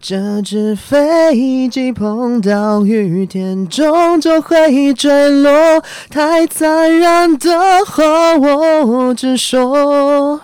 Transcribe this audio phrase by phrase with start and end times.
[0.00, 5.82] 这只飞机碰到雨天，终究会坠落。
[6.08, 7.50] 太残忍的
[7.86, 10.40] 话我直说，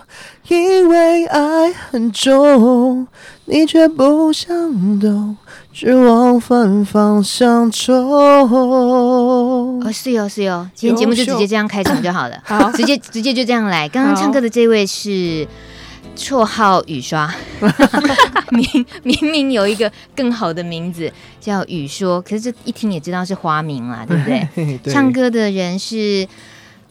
[0.49, 3.07] 因为爱很重，
[3.45, 5.37] 你却不想懂，
[5.71, 7.95] 只往反方向冲。
[7.95, 13.87] 哦，是哟，是哟，今天节目就直接这样开场就好了，好，直接直接就这样来。
[13.87, 15.47] 刚刚唱歌的这位是。
[16.15, 17.33] 绰号雨刷，
[18.51, 24.77] 明明明有一个更好的名字叫雨说，可是这一听也知道是花名啦， 对不对？
[24.77, 26.27] 对，唱歌的人是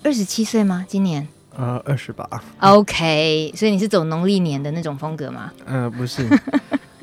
[0.03, 0.85] 二十七岁吗？
[0.89, 1.27] 今年？
[1.57, 2.27] 呃，二十八。
[2.61, 5.53] OK，所以你是走农历年的那种风格吗？
[5.67, 6.27] 呃，不是，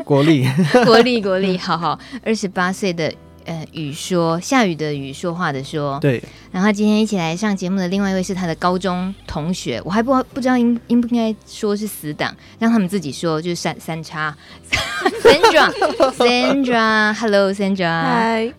[0.04, 0.46] 国历，
[0.86, 3.14] 国历，国历，好好，二十八岁的。
[3.50, 5.98] 呃，雨说下雨的雨，说话的说。
[6.00, 6.22] 对。
[6.52, 14.38] 然后今天一起来上节目的另外一位是他的高中同学，我还不不知道应应不应该说是死党，让他们自己说，就是三三叉。
[15.24, 18.04] Sandra，Sandra，Hello Sandra。
[18.04, 18.54] 嗨。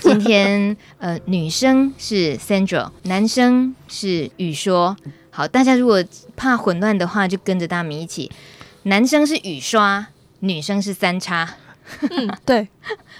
[0.00, 4.96] 今天呃，女生是 Sandra，男生是雨说。
[5.30, 6.04] 好，大家如果
[6.36, 8.30] 怕混乱的话，就跟着大米一起。
[8.84, 10.06] 男生是雨刷，
[10.40, 11.56] 女生是三叉。
[12.10, 12.68] 嗯，对。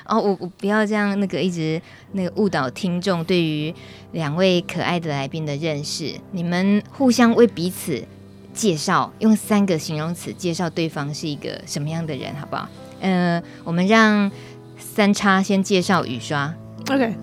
[0.09, 1.81] 哦，我我不要这样，那个一直
[2.12, 3.73] 那个误导听众对于
[4.12, 6.15] 两位可爱的来宾的认识。
[6.33, 8.03] 你们互相为彼此
[8.55, 12.67] 介绍，用三个形容词介绍对方是一个什么样的人，好不好？
[13.00, 14.31] 呃，我们让
[14.78, 16.53] 三叉先介绍雨刷。
[16.91, 17.15] OK，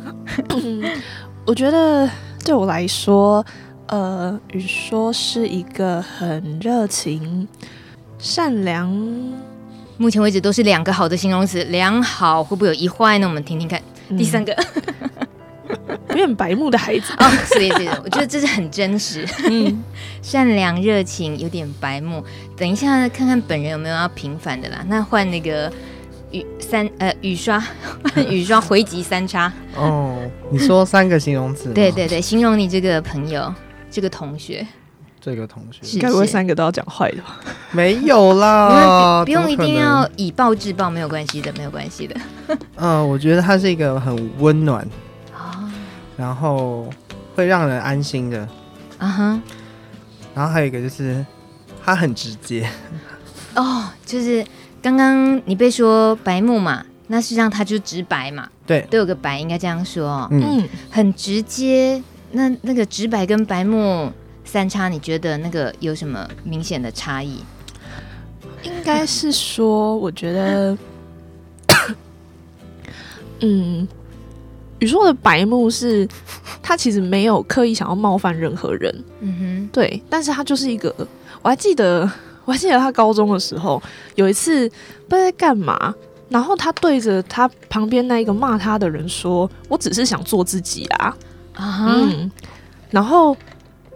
[1.48, 2.08] 我觉得
[2.46, 3.44] 对我来说，
[3.88, 7.48] 呃，雨说是一个很热情、
[8.20, 8.94] 善良。
[9.98, 13.28] 目前为止都是两个好的形容词，良好会不会有一坏呢？
[13.28, 13.82] 我们听听看。
[14.10, 14.56] 嗯、第三个，
[16.10, 19.26] 有点白目的孩子哦，是的，是的，我觉得这是很真实。
[19.50, 19.84] 嗯，
[20.22, 22.24] 善良、热情，有点白目。
[22.56, 24.84] 等一下看看本人有没有要平反的啦。
[24.88, 25.72] 那换那个
[26.32, 27.64] 雨三呃雨刷，
[28.30, 29.52] 雨刷回击三叉。
[29.76, 30.18] 哦，
[30.52, 31.72] 你说三个形容词？
[31.74, 33.52] 对对对，形容你这个朋友，
[33.90, 34.68] 这个同学。
[35.26, 37.40] 这个同学应该不会三个都要讲坏的吧？
[37.72, 42.16] 没有啦， 不用一定要以暴制暴，没有关系的，没有关系的。
[42.48, 44.88] 嗯、呃，我觉得他是一个很温暖，
[45.34, 45.68] 哦，
[46.16, 46.88] 然后
[47.34, 48.48] 会让人安心的，
[49.00, 49.42] 啊哈。
[50.36, 51.26] 然后还有一个就是
[51.84, 52.70] 他很直接，
[53.56, 54.46] 哦，就是
[54.80, 62.00] 刚刚你被说白目嘛，那实际上他就直白嘛，对，都有个白，应该这样说，嗯，很直接。
[62.34, 64.12] 那那个直白跟白目。
[64.46, 67.44] 三叉，你觉得那个有什么明显的差异？
[68.64, 70.78] 应该是说，我觉得，
[73.42, 73.88] 嗯，
[74.80, 76.08] 宇硕的白目是，
[76.64, 80.96] 他其实没有刻意想要冒犯任何人，嗯哼，对，但是他就是一个，
[81.42, 82.10] 我还记得，
[82.46, 83.82] 我还记得他高中的时候
[84.16, 85.94] 有一次不知道在干嘛，
[86.30, 91.18] 然后他对着他旁边那一个骂他的人说：“我只是想做自己啊。”
[91.54, 92.32] 啊，嗯，
[92.90, 93.36] 然后。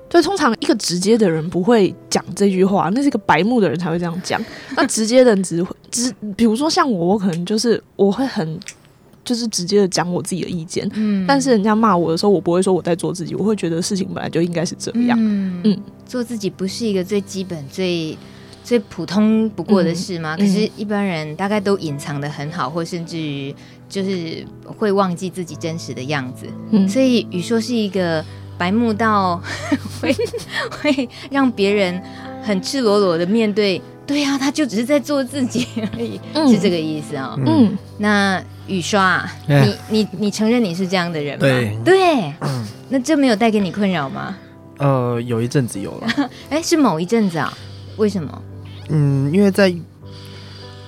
[0.10, 4.44] 就通常一个直接的人不会讲这句话，那是一个白目的人才会这样讲。
[4.76, 8.60] 那直接的人只会直，比如说像我，我可能就是我会很
[9.24, 10.90] 就是直接的讲我自己的意见。
[10.96, 15.16] 嗯，但是人家骂我的时候，我不会说我在做自己，我会觉得事情本来就应该是这样。
[15.22, 18.18] 嗯，嗯，做自己不是一个最基本、最
[18.64, 20.36] 最普通不过的事吗？
[20.40, 23.54] 嗯，可是，一般人大概都隐藏的很好，或甚至于
[23.88, 26.48] 就是会忘记自己真实的样子。
[26.72, 28.26] 嗯，所以雨说是一个。
[28.60, 29.42] 白目到
[30.02, 30.14] 会
[30.70, 32.00] 会让别人
[32.44, 37.44] 很赤裸裸的面对，对呀、啊，他就只是在做自己而已，嗯、是这个意思啊、哦。
[37.46, 41.40] 嗯，那雨刷，嗯、你你你承认你是这样的人吗？
[41.40, 44.36] 对，对，嗯，那这没有带给你困扰吗？
[44.78, 47.52] 呃，有一阵子有了， 哎，是某一阵子啊？
[47.96, 48.42] 为什么？
[48.90, 49.74] 嗯，因为在。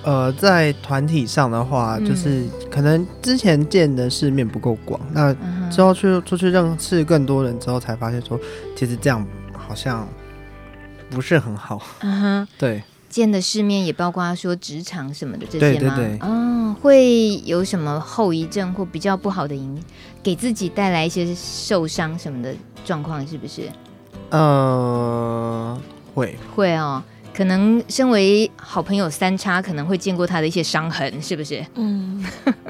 [0.04, 5.32] 呃，在团体上的话，嗯、就是可能之前见的世面不够广，那
[5.70, 8.38] 之后去出去认识更多人之后，才发现说，
[8.76, 10.08] 其实这样好像
[11.08, 11.80] 不是很好。
[12.00, 15.94] 嗯哼，对，见的世面也包括说职场什么的这些吗？
[15.96, 16.28] 对对对。
[16.28, 19.80] 哦，会有什么后遗症或比较不好的影，
[20.22, 22.52] 给自己带来一些受伤什么的
[22.84, 23.62] 状况，是不是？
[24.30, 25.78] 呃，
[26.14, 27.02] 会会哦。
[27.34, 31.64] 可能身为好朋友三叉，可能会见过他的一些伤痕，是不是？
[31.74, 32.24] 嗯，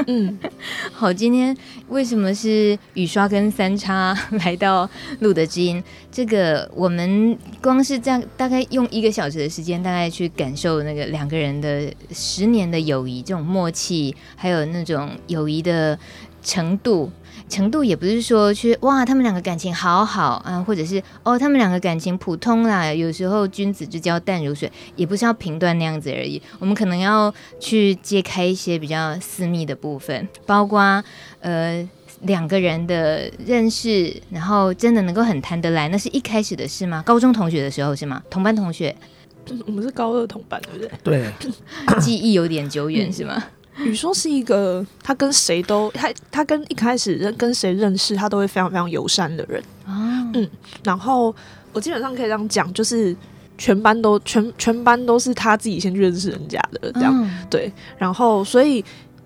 [0.07, 0.39] 嗯，
[0.93, 1.57] 好，今天
[1.89, 4.89] 为什么是雨刷跟三叉来到
[5.21, 5.83] 路德之音？
[6.11, 15.99] 这个我们光是这样大概用一个小时的时间，大概去感受那个两个人的十年的友谊，这种默契，还有那种友谊的
[16.43, 17.11] 程度。
[17.53, 22.91] 程度也不是说去哇，他们两个感情好好啊，或者是哦，他们两个感情普通啦。
[22.91, 26.41] 有时候君子之交淡如水，也不是要评断那样子而已。
[26.59, 31.05] 我们可能要去揭开一些比较私密的部分，包括
[31.41, 31.87] 呃
[32.23, 37.03] 两个人的认识，然后真的能够很谈得来，那是一开始的事吗？
[37.05, 38.23] 高中同学的时候是吗？
[38.31, 38.97] 同班同学？
[39.67, 41.31] 我们是高二同班，对不对？
[41.43, 41.51] 对，
[42.01, 43.43] 记忆有点久远是吗？
[43.85, 50.31] 宇说是一个，他跟谁都他他跟一开始认跟谁认识，他都会非常非常友善的人啊。
[50.35, 50.49] 嗯，
[50.83, 51.35] 然后
[51.73, 53.15] 我基本上可以这样讲，就是
[53.59, 57.73] 全班都全全班都是他自己先去认识人家的，这样、嗯、对。
[57.99, 58.85] 然后所以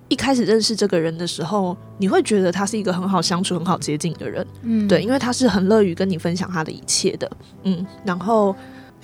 [0.08, 4.46] 一开始认识这个人的时候，你会觉得他是一个很好相处、很好接近的人。
[4.62, 7.30] 嗯，对，因为他是很乐于跟你分享他的一切的。
[7.64, 8.54] 嗯，然后。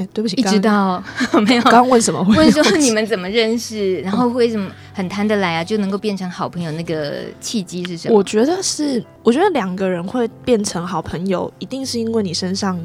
[0.02, 1.02] 哎，对不起，一直到
[1.46, 1.62] 没有。
[1.62, 2.20] 刚刚问什么？
[2.36, 5.64] 问说你们怎么认识，然后为什么很谈得来啊？
[5.64, 8.14] 就能够变成好朋友，那个契机是什么？
[8.16, 12.78] 我觉得是，我觉得两个人会变成好朋友，一定是因为你身上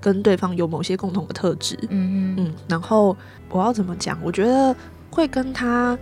[0.00, 1.78] 跟对方有某些共同的特质。
[1.90, 2.52] 嗯嗯。
[2.68, 3.16] 然后
[3.50, 4.18] 我要怎么讲？
[4.22, 4.74] 我觉得
[5.10, 5.96] 会跟他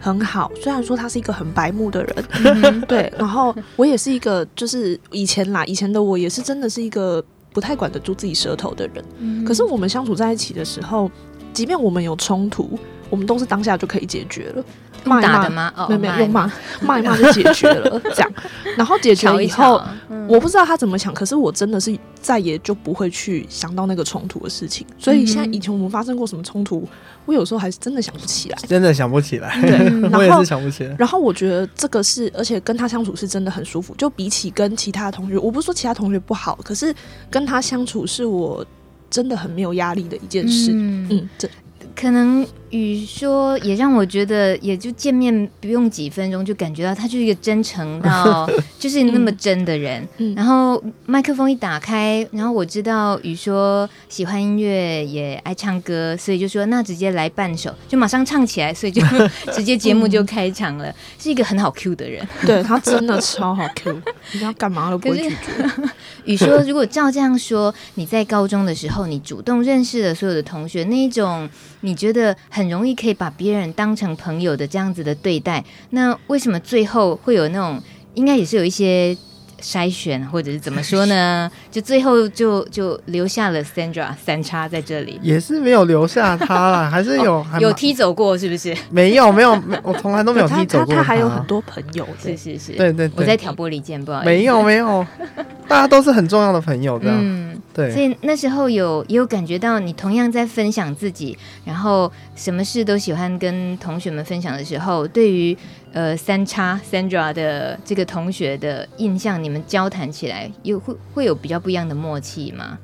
[0.00, 3.12] 很好，虽然说他是一个很白目的人，嗯、 对。
[3.18, 7.24] 然后我也是一个，就是以前啦，以前的我也是真的是一个。
[7.56, 11.10] 不太管得住自己舌头的人，嗯、可是我们相处在一起的时候，
[11.54, 14.64] 即便我们有冲突，我们都是当下就可以解决了。
[15.06, 15.72] 骂打的吗？
[15.88, 16.50] 没有没有，用骂
[16.82, 18.32] 骂一骂就解决了， 这样。
[18.76, 19.80] 然后解决了以后，
[20.28, 24.86] 我不知道他怎么想，可是我真的是再也就不会去想到那个冲突的事情。
[24.98, 26.86] 所以现在以前我们发生过什么冲突，
[27.24, 29.58] 我有时候还是真的想不起来，真的想不起来。
[29.62, 29.70] 对，
[30.02, 30.94] 然后我也是想不起来。
[30.98, 33.94] 然后我觉得这个是，而且跟他相处是真的很舒服。
[33.96, 36.94] 就比起跟其他同学，我不是说其他同学不好，可是
[37.30, 38.64] 跟他相处是我
[39.08, 40.72] 真的很没有压力的一件事。
[40.72, 41.48] 嗯，嗯，这。
[41.94, 50.06] 可能雨说也让我觉得，也就见面不用几分钟，就感觉到他就是一个真诚到 就是那么真的人。
[50.18, 59.02] 嗯、然后麦克风一打开，然后我知道雨说喜欢音乐，也爱唱歌，所以就说那直接来半首，就马上唱起来，所以就
[59.54, 60.88] 直接节目就开场了。
[60.88, 64.02] 嗯、是一个很好 Q 的人， 对他真的超好 Q，
[64.32, 65.90] 你要干嘛都不会拒绝。
[66.24, 71.48] 雨说，如果照这样说，你在高中的时候，你主动认识了所有的同学，那一种。
[71.82, 77.80] 你觉得很容易可以把别人当成朋友的这样子的对待，那为什么最后会有那种，
[78.14, 79.16] 应该也是有一些
[79.60, 81.50] 筛选，或者是怎么说呢？
[81.70, 88.76] 就最后就就留下了 Sandra 三叉在这里，也是没有留下他啦，还是有、哦、有踢走过，是不是？
[88.90, 91.02] 没有没有，我从来都没有 踢走过他。
[91.02, 95.06] 他还有很多朋友，是是是，对对对，我在挑拨离间，不好意思，没有没有。
[95.68, 97.90] 大家都是很重要的朋友，这样，嗯，对。
[97.90, 105.56] 所以那时候有也有感觉到，你同样在分享自己，然后什么事都喜欢跟同学们分享的时候，对于
[105.96, 112.78] 呃三叉 Sandra 的这个同学的印象，你们交谈起来有会会有比较不一样的默契吗？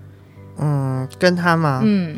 [0.57, 1.83] 嗯，跟他吗？
[1.85, 2.17] 嗯，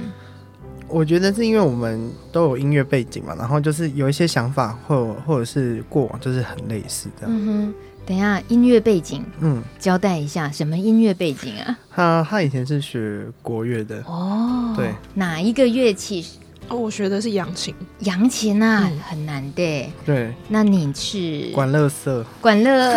[0.87, 7.27] 我觉得是因为我们都有音乐背景嘛，然后就是有一些想法或或者是过往，就是很类似的。
[7.27, 7.75] 嗯哼。
[8.07, 11.79] 等一下，音乐背景，嗯，交代一下，什么音乐背景啊？
[11.91, 16.23] 他他以前是学国乐的哦，对，哪一个乐器？
[16.69, 19.93] 哦，我学的是扬琴，扬琴啊，嗯、很难的。
[20.05, 22.97] 对，那你是管乐色，管乐，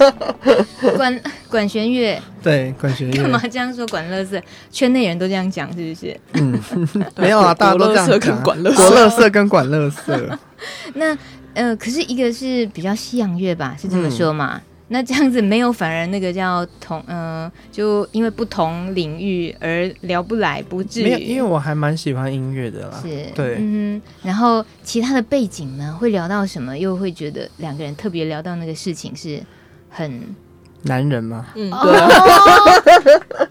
[0.96, 3.22] 管管弦乐，对，管弦乐。
[3.22, 3.86] 干嘛这样说？
[3.88, 6.20] 管乐色，圈内人都这样讲，是不是？
[6.34, 6.58] 嗯，
[7.16, 10.38] 没有啊，大家都这样讲，管乐国乐色跟管乐色。
[10.94, 11.16] 那。
[11.54, 14.60] 呃，可是一个是比较西洋乐吧，是这么说嘛？
[14.88, 21.04] 嗯、那这样子没有，反而那个叫同，呃，就因为不同领域而聊不来，不至于。
[21.04, 23.00] 没有，因为我还蛮喜欢音乐的啦。
[23.02, 24.00] 是，对，嗯。
[24.22, 26.76] 然后其他的背景呢，会聊到什么？
[26.76, 29.42] 又会觉得两个人特别聊到那个事情是
[29.88, 30.34] 很。
[30.82, 31.46] 男人吗？
[31.56, 32.08] 嗯，对啊，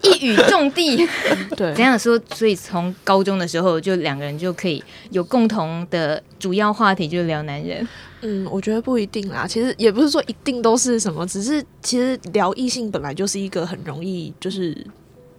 [0.02, 1.08] 一语中的。
[1.54, 7.86] 对，怎样说，所以从高中的时候，就两个人就可以有共同的主要话题，就是聊男人。
[8.22, 9.46] 嗯，我觉得不一定啦。
[9.46, 14.76] 其实也不是说一定都是什么，只是其实聊异性本来就是一个很容易，就是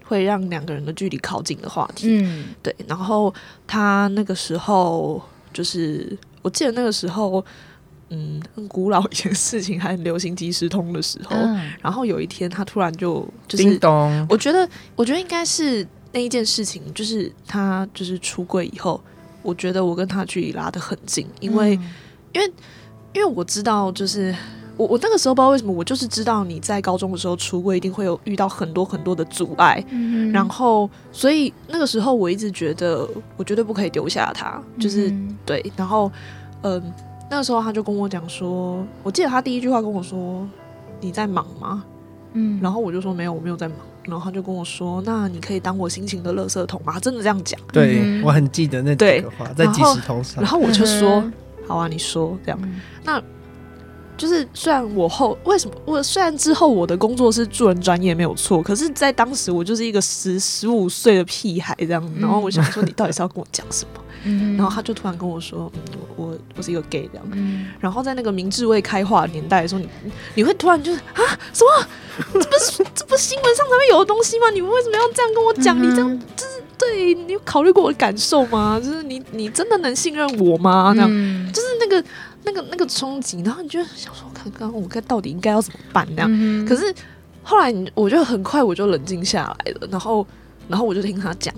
[0.05, 2.07] 会让两个人的距离靠近的话题。
[2.09, 2.73] 嗯，对。
[2.87, 3.33] 然后
[3.65, 7.43] 他那个时候，就是我记得那个时候。
[8.09, 14.27] 嗯，很古老一件事情还很流行即时通的时候，嗯、然后有一天他突然就就是，叮咚。
[14.29, 18.99] 我觉得我觉得应该是那一件事情，就是他就是出柜以后，
[19.43, 21.83] 我觉得我跟他距离拉得很近，因为、嗯、
[22.33, 22.53] 因为
[23.13, 24.35] 因为我知道，就是
[24.75, 36.11] 我我那个时候不知道为什么，我就是知道你在高中的时候出柜一定会有遇到很多很多的阻碍，嗯、然后所以那个时候我一直觉得我绝对不可以丢下他，就是、嗯、对，然后
[36.61, 36.93] 嗯、呃，
[37.29, 40.47] 那个时候他就跟我讲说，我记得他第一句话跟我说，
[40.99, 41.83] 你在忙吗？
[42.33, 43.77] 嗯，然后我就说没有，我没有在忙。
[44.05, 47.59] 然后他就跟我说：“那你可以当我心情的垃圾桶吗？”他真的这样讲。
[47.71, 50.41] 对、嗯、我很记得那几个话，在几十头上。
[50.41, 51.33] 然后我就说：“嗯、
[51.67, 52.59] 好啊，你说这样。
[52.63, 53.21] 嗯”那
[54.19, 62.13] 就是虽然我后为什么我虽然之后我的工作是助人专业没有错，可是在当时我就是一个十十五岁的屁孩这样。
[62.19, 64.01] 然后我想说，你到底是要跟我讲什么？
[64.25, 67.25] 嗯、然后他就突然跟我说：“嗯、我我是一个 gay 这样。
[67.31, 69.87] 嗯”然后在那个明智未开化的年代的时候，你
[70.35, 71.23] 你会突然就是啊
[71.53, 71.87] 什么？
[72.33, 74.49] 这不是这不是新闻上才会有的东西吗？
[74.49, 75.79] 你们为什么要这样跟我讲？
[75.79, 78.77] 嗯、你这样就是对你有考虑过我的感受吗？
[78.83, 80.91] 就是你你真的能信任我吗？
[80.93, 82.03] 这样、嗯、就是那个
[82.43, 86.07] 那个那个冲击，然后你就想说，看刚刚我该到底应该要怎么办？
[86.15, 86.93] 那样，嗯、可是
[87.43, 90.25] 后来你我就很快我就冷静下来了，然后
[90.67, 91.53] 然后我就听他讲。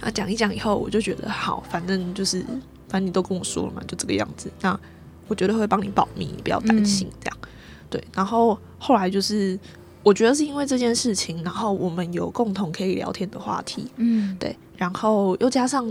[0.00, 2.40] 他，讲一讲以后，我就觉得好，反正就是，
[2.88, 4.48] 反正你都跟我说了嘛，就这个样子。
[4.60, 4.78] 那
[5.26, 7.36] 我觉得会帮你保密，你不要担心这样。
[7.42, 7.48] 嗯、
[7.90, 9.58] 对，然后后来就是，
[10.04, 13.90] 我觉得是因为这件事情，然后我们有共同可以聊天的话题。
[13.96, 15.84] 嗯，对，然后又加上，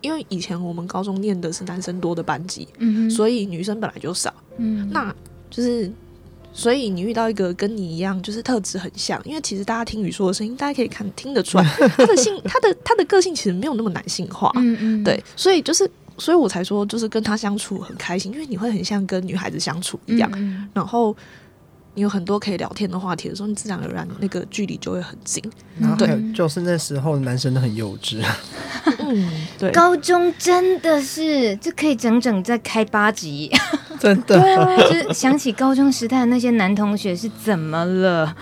[0.00, 4.32] 因为以前我们高中念的是男生多的班级，嗯，所以女生本来就少。
[4.58, 5.14] 嗯，那
[5.50, 5.90] 就是。
[6.52, 11.64] 所以你遇到一个跟你一样，就是特质很像，因为其实大家听雨说的声音，大家可以看听得出来，
[11.96, 14.76] 他的性，他的他的个性其实没有那么男性化，嗯。
[14.80, 15.88] 嗯，对，所以就是，
[16.18, 21.16] 所以我才说，就是跟他相处很开心，因为你会很像跟女孩子相处一样，嗯嗯，然后
[22.00, 25.44] 你有很多可以聊天的话题的时候，你自然而然那个距离就会很近。
[25.78, 28.24] 然后还有就是那时候男生都很幼稚，
[29.00, 33.52] 嗯，对，高中真的是就可以整整再开八集。
[33.98, 38.34] 真的，对啊，就是想起高中时代的那些男同学是怎么了，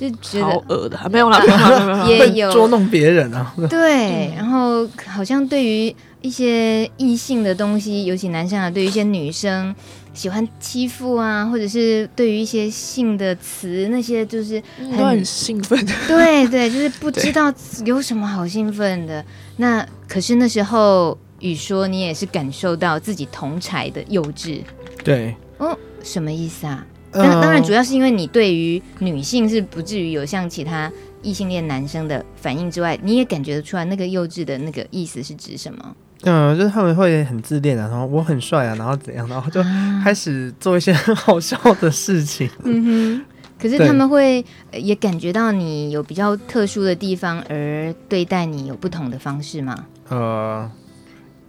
[0.00, 3.52] 就觉得好恶的，没有啦，没有啦，也有捉弄别人啊。
[3.68, 9.74] 对，然后好像对于一些异性的东西，尤其男生啊，对于一些女生
[10.14, 15.84] 喜欢欺负啊，或者是对于一些性的词，那些就是很，很兴奋。
[16.06, 17.52] 对对，就是不知道
[17.84, 19.24] 有什么好兴奋的。
[19.56, 24.60] 那可是那时候雨说，你也是感受到自己同才的幼稚。
[25.02, 26.86] 对，哦，什么意思啊？
[27.10, 35.96] 当、呃、当然，主要是因为你对于女性是不至于有像其他异性恋男生的反应之外，你也感觉得出来那个幼稚的那个意思是指什么？
[36.22, 39.62] 嗯、呃，就是他们会很自恋啊，然后我很帅啊，然后怎样，然后就
[40.02, 42.48] 开始做一些很 好笑的事情。
[42.64, 43.24] 嗯哼，
[43.60, 49.86] 可是他们会也感觉到你有比较特殊的地方，而对待你有不同的方式吗？
[50.08, 50.70] 呃。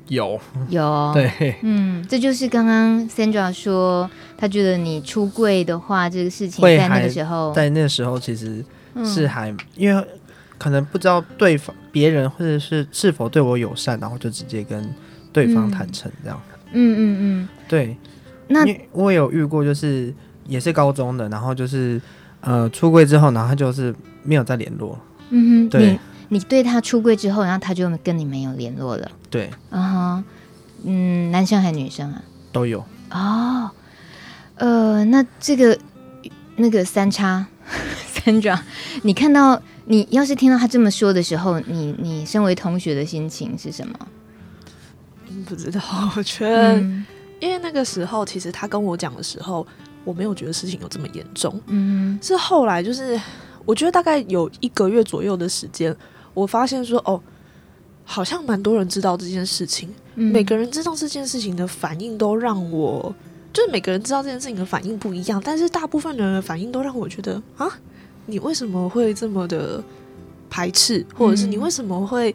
[0.10, 0.38] 有
[0.68, 8.64] 有 对，嗯，这就是刚刚 Sandra 说，他觉得你出柜的话，这个事情在那个时候，在那个时候其实
[9.06, 10.06] 是还、嗯、因为
[10.64, 14.90] 可能不知道对方别人或者是是否对我友善，然后就直接跟
[15.34, 16.42] 对方坦诚这样。
[16.72, 17.98] 嗯嗯嗯，嗯对。
[18.48, 20.14] 那我有遇过，就是
[20.48, 22.02] 也是高中的，然后就是
[22.42, 23.94] 呃出柜之后，然后他就是
[24.24, 24.98] 没有再联络。
[25.30, 26.00] 嗯哼，对。
[26.30, 29.12] 你对他出柜之后，然后他就跟你没有联络了。
[29.30, 30.24] 对，啊、uh，huh,
[30.86, 32.24] 嗯，男生还是女生啊？
[32.52, 32.84] 都有。
[33.12, 33.70] 哦，
[34.56, 35.78] 呃，那这个
[36.56, 37.46] 那个三叉
[38.08, 38.60] 三爪，
[39.04, 44.08] 你看到你要是听到他这么说的时候，你你身为同学的心情是什么？
[45.46, 45.82] 不知道，
[46.16, 47.06] 我觉得，嗯、
[47.40, 49.66] 因为那个时候其实他跟我讲的时候，
[50.04, 51.60] 我没有觉得事情有这么严重。
[51.68, 53.20] 嗯，是后来就是，
[53.66, 55.96] 我觉得大概有一个月左右的时间。
[56.34, 57.22] 我发现说哦，
[58.06, 59.90] 好像蛮多人知道这件事情。
[60.16, 63.14] 嗯、每个人知道这件事情的反应都让我，
[63.52, 67.68] 就是每个人知道这件事情的反应不一样，但是大部分人的反应都让我觉得啊，
[68.26, 69.84] 你为什么会这么的
[70.50, 72.34] 排斥，或者是你为什么会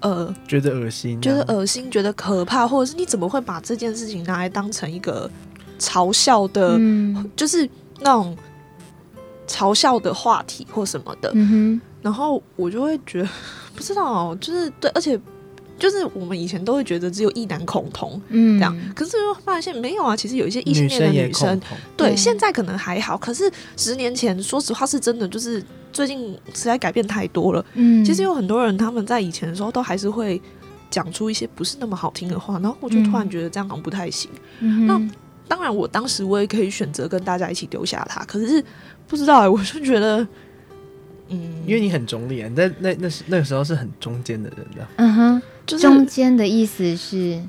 [0.00, 5.30] 呃觉得恶心，觉得恶心，觉得可怕，或者是你怎么会把这件事情拿来当成一个
[5.78, 7.68] 嘲笑的，嗯、就是
[8.00, 8.36] 那种
[9.46, 11.32] 嘲笑的话题或什么的。
[12.00, 13.28] 然后我就会觉得，
[13.74, 15.18] 不知道，就是对，而且
[15.78, 21.60] 就是我们以前都会觉得只有异男恐同，嗯，这样，可是又发现没有啊，其实有一些异性恋的女生，女生
[21.96, 30.40] 对，嗯、现在可能还好，可是十年前，说实话是真的，就是最近实在改变太多了，嗯，其实有很多人他们在以前的时候都还是会
[30.90, 34.30] 讲出一些不是那么好听的话，然后我就突然觉得这样好像不太行。
[34.60, 35.00] 嗯、那
[35.46, 38.62] 当然，我当时我也可以选择跟大家一起丢下他，可是
[39.06, 40.26] 不知道哎、欸， 我就觉得。
[41.30, 44.88] 嗯，因为你很中立啊，在那那时那个时候是很中间的人的。
[44.96, 47.40] 嗯哼，就是中间的意思是，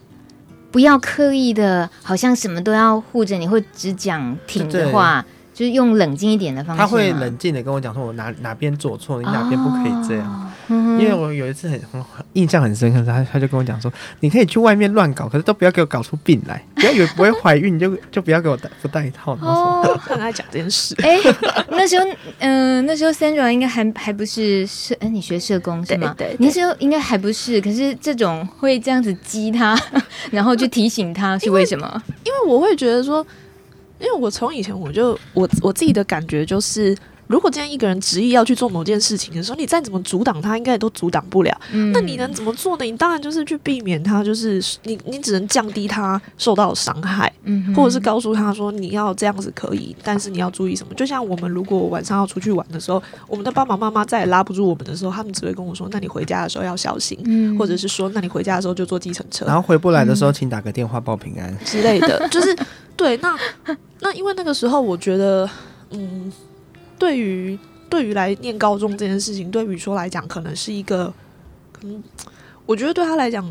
[0.70, 5.26] 不要刻意的，好像什么都要护着你，会只讲挺的话。
[5.60, 10.26] 就是用冷静一点的方式，他会冷静的跟我讲说，我哪哪边做错，你哪边不可以这样。
[10.70, 12.02] 哦、因为我有一次很很
[12.32, 16.64] 印象很深刻，他他就跟我讲说，你可以去外面乱搞，可是都不要给我搞出病来。
[16.76, 19.34] 不要以为不会怀孕，你就就不要给我带不带一套。
[19.42, 20.96] 哦，跟他讲这件事。
[21.00, 21.36] 哎、欸，
[21.72, 22.06] 那时候，
[22.38, 26.16] 嗯、呃，那时候 Sandra 应该还还不是社，哎、欸，你学社工是吗？
[26.18, 27.60] 对，那时候应该还不是。
[27.60, 29.78] 可是这种会这样子激他，
[30.32, 32.02] 然后就提醒他是为什么？
[32.24, 33.28] 因为，因为我会觉得说。
[34.00, 36.96] 因为我从以前我就我我自己的感觉就是，
[37.28, 41.62] 如果今天一个人执意要去做某件事情的时候，你再怎么阻挡他，应该也都阻挡不了。
[41.72, 42.86] 嗯、那你能怎么做呢？
[42.86, 50.94] 你当然就是去避免他，就是你你只能降低他受到的伤害，嗯，或者是告诉他说你要这样子可以，但是你要注意什么？
[50.96, 57.20] 就像我们如果晚上要出去玩的时候，我们的爸爸妈妈再也拉不住我们的时候，他们只会跟我说：“那你回家的时候要小心。
[57.26, 62.58] 嗯”或者是说：“那你回家的时候就坐计程车。”然后回不来的时候，请打个电话报平安之类的， 就是。
[63.00, 63.34] 对，那
[64.02, 65.50] 那因为那个时候，我觉得，
[65.92, 66.30] 嗯，
[66.98, 67.58] 对于
[67.90, 71.14] 对于来念高中这件事情，对于说来讲，可能是一个，
[71.82, 72.04] 嗯，
[72.66, 73.50] 我觉得对他来讲，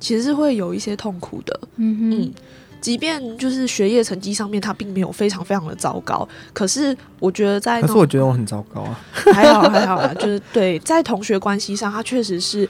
[0.00, 1.60] 其实是会有一些痛苦的。
[1.76, 2.34] 嗯哼嗯，
[2.80, 8.98] 即便就是学业成绩上面，他并没有非常非常的糟糕，可是我觉得在，可是我觉得我很糟糕啊，
[9.34, 12.66] 还好还好啊，就是对，在同学关系上，他确实是。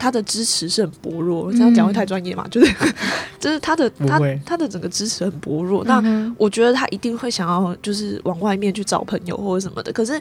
[0.00, 2.44] 他的支持是很薄弱，这样讲会太专业嘛？
[2.46, 2.74] 嗯、就是，
[3.38, 5.84] 就是他的他他的整个支持很薄弱。
[5.84, 10.20] 嗯、那我觉得他一定会想要就是往外面去找朋友或者什么的，可是。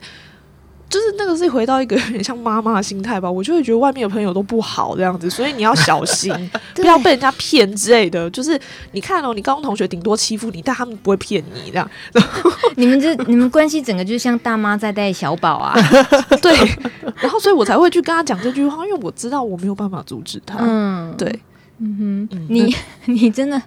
[0.89, 6.33] 就是那个是回到一个有点像妈妈的心态吧，我就会觉得外面的朋友都不好这样子，所以你要小心，
[6.73, 8.27] 不要被人家骗之类的。
[8.31, 8.59] 就是
[8.93, 11.89] 你看哦，你高中同学顶多欺负你，但他们不会骗你这样。
[12.75, 15.75] 你们这你们关系整个就是像大妈在带小宝啊，
[16.41, 16.57] 对。
[17.21, 20.57] 然后所以我才会去跟他讲这句话，因为我知道我没有办法阻止他。
[20.59, 21.39] 嗯，对，
[21.77, 23.61] 嗯哼，你 你真的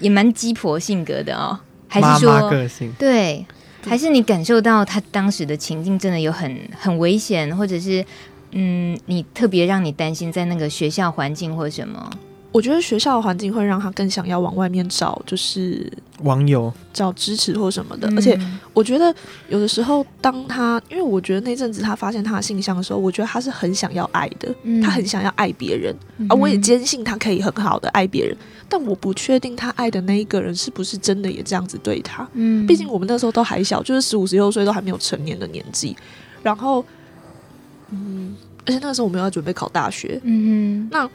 [0.00, 2.92] 也蛮鸡婆性格的哦，还是说妈妈个性？
[2.98, 3.46] 对。
[3.88, 8.04] 还是你感受到他当时的情境真的有很很危险，或者是
[8.52, 12.10] 嗯，你特别让你担心在那个学校环境或什么？
[12.52, 15.92] 我觉得学校的环境会让他更想要往外面找，就是
[16.22, 18.08] 网友找支持或什么的。
[18.08, 18.38] 嗯、而且
[18.72, 19.12] 我觉得
[19.48, 25.92] 有的时候，当他因为我觉得那阵子他发现他的性向的时候，我觉得他是很想要爱的，嗯、他很想要爱别人，
[26.28, 28.36] 而、嗯、我也坚信他可以很好的爱别人。
[28.68, 32.26] 但我不确定他爱的那一个人是不是真的也这样子对他。
[32.32, 35.96] 嗯，毕竟我们那时候都还小，就是十五、十六岁都还没有成年的年纪。
[36.42, 36.84] 然后，
[37.90, 38.34] 嗯，
[38.66, 40.20] 而且那个时候我们要准备考大学。
[40.24, 41.10] 嗯哼，那。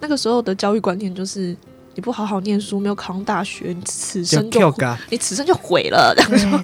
[0.00, 1.56] 那个时候的教育观念就是，
[1.94, 4.70] 你不好好念书，没有考上大学，你此生就
[5.08, 6.14] 你此生就毁了。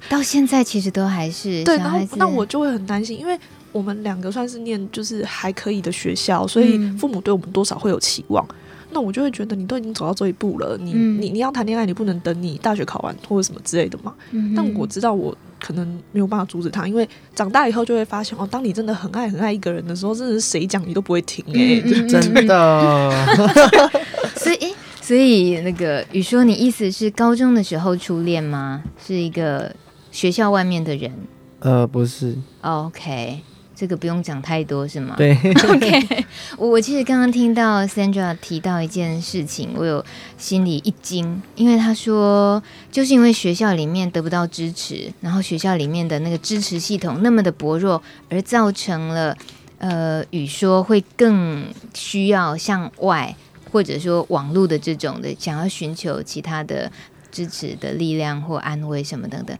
[0.07, 3.39] 到现在其实都还是 对，然后那我就会很担心，因为
[3.71, 8.45] 我们两个算是念就是还可以的学校，所以父母对我们多少会有期望。
[8.49, 8.55] 嗯、
[8.91, 14.13] 那我就会觉得，你都已经走到这一步了，你、嗯、你你要谈恋爱，你不能等你大学考完或者什么之类的嘛。
[14.31, 15.35] 嗯、但我知道我。
[15.63, 23.11] 可能没有办法阻止他，因为长大以后就会发现哦，当你真的很爱很爱一个人的时候，真的是谁讲你都不会听哎、欸，嗯、真的。
[24.35, 28.81] 所以，所以那个宇说，你意思是高中的时候初恋吗？
[29.05, 29.71] 是一个
[30.11, 31.11] 学校外面的人？
[31.59, 32.35] 呃，不是。
[32.61, 33.41] OK。
[33.81, 35.15] 这个不用讲太多是吗？
[35.17, 35.35] 对，
[35.67, 36.23] OK。
[36.55, 40.05] 我我其实刚刚听到 Sandra 提到一件事情，我有
[40.37, 49.35] 心里一惊，因为他说就是因为学校里面得不到支持，然后学校里面的那个支持系统那么的薄弱，而造成了
[49.79, 51.65] 呃语说会更
[51.95, 53.35] 需要向外
[53.71, 56.91] 或者说网络的这种的想要寻求其他的
[57.31, 59.57] 支持的力量或安慰什么等等。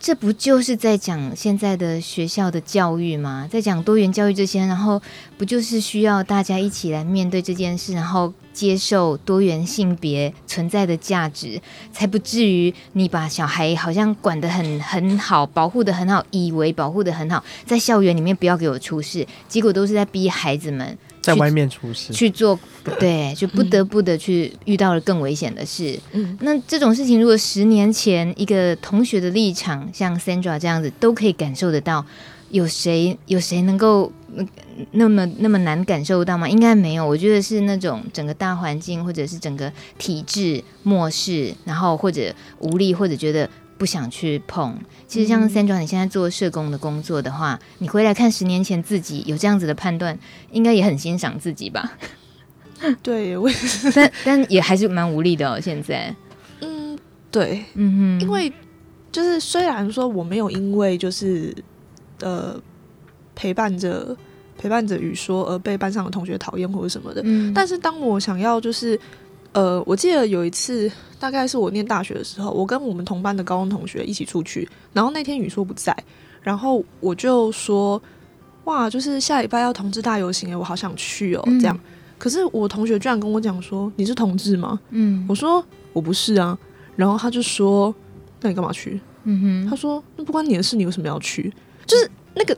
[0.00, 3.46] 这不就是在讲现在的学校的教育吗？
[3.52, 5.00] 在讲多元教育这些，然后
[5.36, 11.60] 不就是需要大家一起来面对这件事，然后接受多元性别存在的价值，
[11.92, 20.96] 才不至于你把小孩好像管得很很好，保护得很好，以为保护得很好，在校园里面不要给我出事，结果都是在逼孩子们。
[21.20, 22.58] 在外面出事去做，
[22.98, 25.98] 对， 就不得不的去遇到了更危险的事。
[26.12, 32.04] 嗯，那这种事情，如果十年前一个同学的立场，像 Sandra 这样子，都可以感受得到，
[32.50, 34.10] 有谁有谁能够
[34.92, 36.48] 那么那么难感受到吗？
[36.48, 37.06] 应该没有。
[37.06, 43.48] 我觉得是那种整个大环境，或者是整个体制漠视，然后或者无力，或者觉得。
[43.80, 44.78] 不想去碰。
[45.06, 50.18] 其实像 Sandra，你现在做社工的工作的话，你回来看十年前自己有这样子的判断，
[50.52, 51.92] 应该也很欣赏自己吧？
[53.02, 53.90] 对，我也是。
[53.96, 55.58] 但但也还是蛮无力的哦。
[55.58, 56.14] 现在，
[56.60, 56.98] 嗯，
[57.30, 58.52] 对，嗯哼，因为
[59.10, 61.56] 就是虽然说我没有因为就是
[62.20, 62.60] 呃
[63.34, 64.14] 陪伴着
[64.58, 69.00] 陪伴着雨说而被班上的同学讨厌或者什么的，嗯，但是当我想要就是。
[69.52, 75.96] 呃，我记得有一次，大概是我念大学的时候，我跟我们同班的高中同学一起出去，然后那天雨硕不在，
[76.40, 78.00] 然后我就说，
[78.64, 81.76] 哇，就是下礼拜要同志大游行，我好想去哦，这样。
[81.76, 81.80] 嗯、
[82.16, 84.78] 可是我同学居然跟我讲说，你是同志吗？
[84.90, 86.56] 嗯，我说我不是啊，
[86.94, 87.92] 然后他就说，
[88.40, 89.00] 那你干嘛去？
[89.24, 91.52] 嗯哼，他说那不关你的事，你为什么要去？
[91.86, 92.56] 就是那个。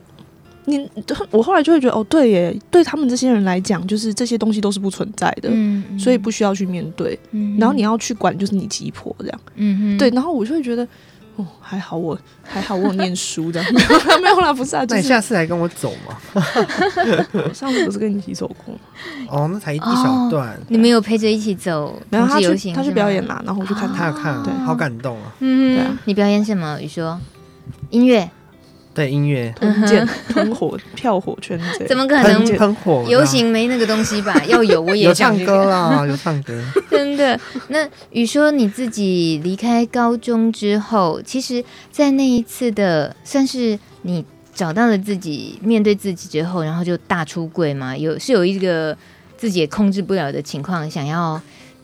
[0.65, 0.89] 你
[1.29, 7.19] 我后来就会觉得哦，对耶，对他们这些人来讲，就是这些东西都是不存在的，嗯嗯、所以不需要去面对。
[7.31, 9.39] 嗯、然后你要去管，就是你鸡婆这样。
[9.55, 10.87] 嗯对，然后我就会觉得，
[11.35, 14.85] 哦，还好我还好我有念书的，没有啦，没有啦，不是啊。
[14.85, 16.41] 就是、那你下次来跟我走嘛？
[17.53, 18.79] 上次不是跟你一起走过吗？
[19.29, 20.49] 哦，那才一小段。
[20.53, 22.01] 哦、你们有陪着一起走？
[22.09, 25.35] 然后他去他去表演啦，然后我就看他有看，对，好感动啊。
[25.39, 25.99] 嗯，对啊。
[26.05, 26.77] 你表演什么？
[26.79, 27.19] 你说
[27.89, 28.29] 音乐。
[28.93, 33.03] 对音乐，喷箭、喷火、 跳火圈，怎么可能喷火？
[33.09, 34.39] 游行没那个东西吧？
[34.45, 36.61] 要有我也 有唱歌啦，有唱歌。
[36.91, 37.39] 真的？
[37.69, 47.97] 那雨说你自己离开高中之后，其实，在那一次的算是你找到了自己，面对自己之后，然后就大出柜吗？
[47.97, 48.95] 有是有一个
[49.35, 51.41] 自己也控制不了的情况，想要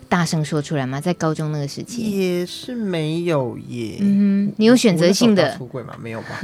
[0.08, 1.02] 大声说出来吗？
[1.02, 3.98] 在高中那个时期也是没有耶。
[4.00, 5.96] 嗯，你有选择性的出柜吗？
[6.00, 6.40] 没有吧？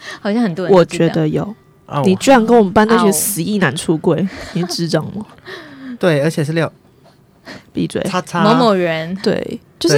[0.20, 1.54] 好像很多人，我觉得有。
[2.04, 5.24] 你居然跟我们班那群死意男出柜，你智障吗？
[5.98, 6.70] 对，而且是六，
[7.72, 8.02] 闭嘴。
[8.02, 9.96] 叉叉某某人，对，就是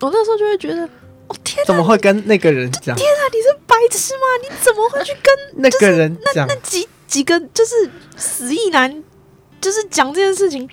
[0.00, 0.82] 我那时候就会觉得，
[1.28, 2.96] 哦天，怎么会跟那个人讲？
[2.96, 4.26] 天啊，你是白痴吗？
[4.42, 6.46] 你怎么会去跟 那个人讲？
[6.48, 9.02] 那那几几个就是死意男，
[9.60, 10.68] 就是讲这件事情，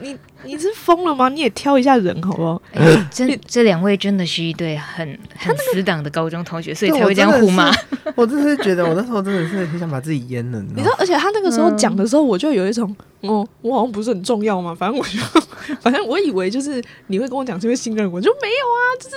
[0.00, 0.16] 你。
[0.48, 1.28] 你是疯了吗？
[1.28, 2.60] 你也挑一下人好不好？
[2.72, 5.06] 欸、这这两位真的是一对很
[5.36, 7.70] 很死党的高中同学，所以才会这样互骂。
[8.16, 10.58] 我真的是觉得，我那时候真的是很想把自己阉了。
[10.74, 14.74] 你知道，而且他那个时候讲的时候，我就有一种，哦，我好像不是很重要嘛。
[14.74, 18.80] 反正我就，反正我以为就是你会跟我讲这个信任，我就没有啊。
[18.98, 19.16] 就是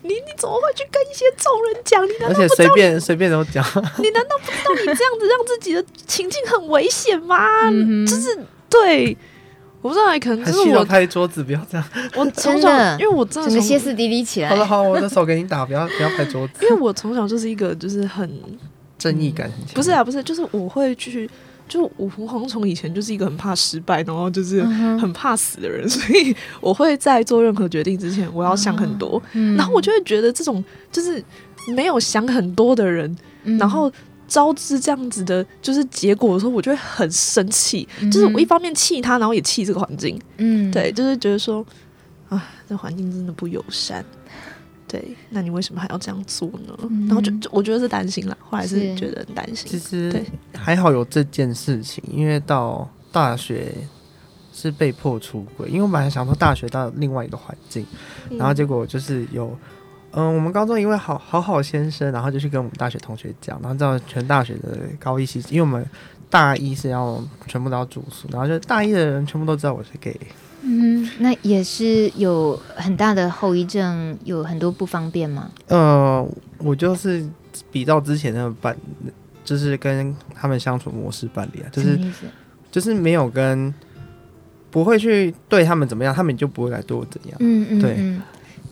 [0.00, 2.02] 你你怎么会去跟一些众人讲？
[2.08, 2.44] 你难道不知道？
[2.44, 3.62] 而且随便随便都讲。
[4.00, 7.68] 你难道不知道你这样子让自己的情境很危险吗？
[7.68, 8.38] 嗯、就是
[8.70, 9.14] 对。
[9.82, 11.86] 我不知道，可能就是我拍桌子，不要这样。
[12.14, 14.48] 我 从小，因为我真的整个歇斯底里起来。
[14.50, 16.52] 好了，好，我的手给你打，不要不要拍桌子。
[16.62, 18.30] 因为我从小就是一个就是很
[18.98, 19.74] 正义感很强。
[19.74, 21.28] 不是啊，不是，就是我会去，
[21.66, 29.22] 就我好像从以前就是一个很怕失败，然后就是很怕死的人，所以我会在做任何决定之前，我要想很多。
[29.56, 30.62] 然后我就会觉得这种
[30.92, 31.22] 就是
[31.74, 33.16] 没有想很多的人，
[33.58, 33.90] 然后。
[34.30, 37.86] 招致这样子的，就是结果的时候，我就会很生气。
[38.00, 40.18] 嗯、就是我一方面气他，然后也气这个环境。
[40.38, 41.66] 嗯，对，就是觉得说，
[42.28, 44.04] 啊，这环境真的不友善。
[44.86, 46.78] 对，那你为什么还要这样做呢？
[46.88, 49.68] 嗯、然后就，就我觉得是担心了，后来是觉得很担心。
[49.68, 53.74] 其实，还好有这件事情，因为到大学
[54.54, 57.84] 是被迫出轨，因为我本来想说大学到另外一个环境，
[58.30, 59.58] 嗯、然后结果就是有。
[60.12, 65.84] 嗯，我们高中一位好好好先生，然后就去跟我们大学同学讲，然后知道全大学的高一系，因为我们
[66.28, 70.18] 大一是要全部都要住宿，然后就大一的人全部都知道我是 gay。
[70.62, 75.50] 嗯，那也是有很大的后遗症，有很多不方便吗？
[75.68, 76.26] 呃，
[76.58, 77.24] 我就是
[77.70, 78.76] 比照之前那个办，
[79.44, 81.98] 就是跟他们相处模式办理啊，就是
[82.70, 83.72] 就是没有跟
[84.70, 87.36] 不会去对他们怎么样，他们就不会来对我怎样。
[87.40, 88.20] 嗯嗯，对。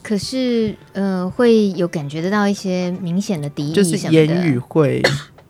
[0.09, 5.03] 可是，呃，会有感觉得到一些明显的敌意，就是言语会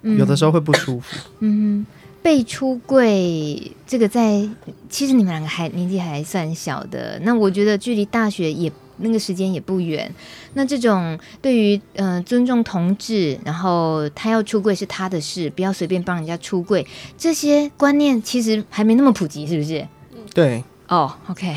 [0.03, 1.17] 有的时候会不舒服。
[1.39, 1.87] 嗯，
[2.21, 4.49] 被出柜这个在
[4.91, 10.13] 其实你们两个还年纪还算小的，那我觉得距离大学也那个时间也不远。
[10.55, 16.85] 那这种对于呃尊重同志，然后他要出柜是他的事，不要随便帮人家出柜，
[17.17, 19.87] 这些观念其实还没那么普及，是不是？
[20.35, 20.65] 对。
[20.89, 21.55] 哦，OK。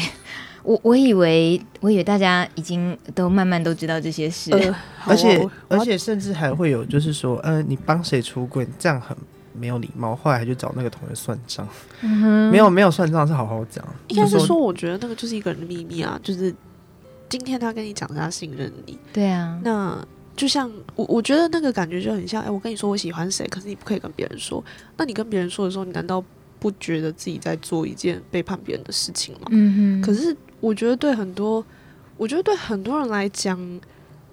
[0.64, 4.76] 我我以为我以为大家已经都慢慢都知道这些事，呃、
[5.08, 9.18] 而且而且甚至还会有就是说，呃，你帮谁出柜这样很
[9.54, 11.68] 没有礼貌，后来还去找那个同学算账，
[12.02, 16.54] 嗯、没有没有算账是好好讲，应该是说我觉得那个就是一个人的秘密啊，就是
[17.28, 19.98] 今天他跟你讲他信任你，对啊，那
[20.36, 24.64] 就像我我觉得那个感觉就很像，哎，我跟你说我喜欢谁，可是你不可以跟别人说，
[24.96, 26.24] 那你跟别人说的时候，你难道
[26.60, 29.48] 不觉得自己在做一件背叛别人的事情吗？
[29.50, 30.38] 嗯哼，可是。
[30.62, 31.66] 我觉得对很多，
[32.16, 33.60] 我觉得对很多人来讲，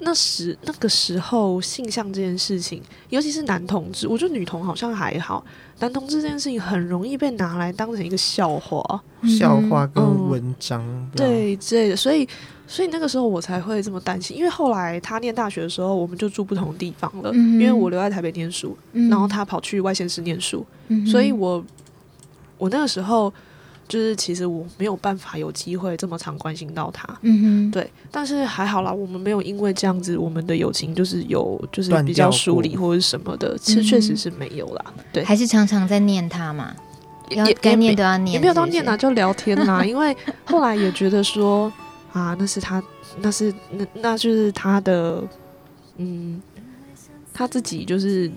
[0.00, 5.44] 那时那个时候性向这件事情，尤其是男同志，我觉得女同好像还好，
[5.80, 9.02] 男同志这件事情很容易被拿来当成一个笑话，
[9.38, 12.28] 笑话跟文章，嗯、对之类的，所以
[12.66, 21.64] 所以那个时候我才会这么担心，因为后来他念大学的时候，我们就住不同地方了，嗯、因为我留在台北念书，嗯、然后他跑去外县市念书，嗯、所以我
[22.58, 23.32] 我那个时候。
[23.88, 36.76] 就是其实我没有办法有机会这么常关心到他，嗯哼，对，但是还好啦，我们没有因为这样子，我们的友情就是有就是比较疏离或者什么的，其实确实是没有啦，对，还是常常在念他嘛，
[37.30, 41.72] 也该念都要念，也没有到念啊，就聊天呐，因为后来也觉得说
[42.12, 42.82] 啊，那是他，
[43.20, 45.24] 那是那那就是他的，
[45.96, 46.42] 嗯，
[47.32, 48.30] 他自己就是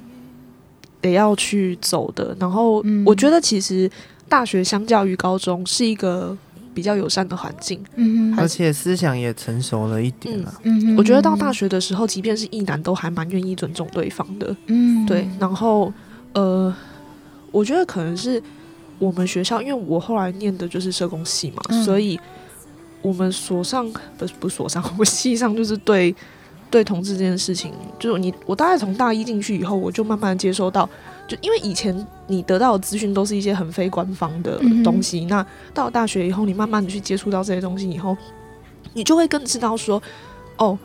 [1.01, 3.91] 得要去走的，然后我觉得其实。
[4.31, 6.35] 大学相较于高中是一个
[6.73, 10.53] 比较友善的环境，嗯，而且思想也成熟了一点了。
[10.63, 14.55] 嗯，我觉得到大学的时候，即便是异男，都还蛮愿意尊重对方的。
[14.67, 15.27] 嗯，对。
[15.37, 15.91] 然后，
[16.31, 16.73] 呃，
[17.51, 18.41] 我觉得可能是
[18.99, 22.17] 我们学校，因为我后来念的就是社工系嘛，嗯，所以
[23.01, 23.85] 我们所上
[24.17, 26.15] 不是不是所上， 我系上就是对
[26.69, 30.89] 对同志这件事情，就是你我大概从大一进去以后，我就慢慢接收到。
[31.31, 31.95] 就因为以前
[32.27, 38.17] 你得到的资讯都是一些很非官方的东西，嗯、那到了大学以后，你慢慢的去接触到这些东西以后，
[38.93, 40.01] 你就会更知道说，
[40.57, 40.77] 哦，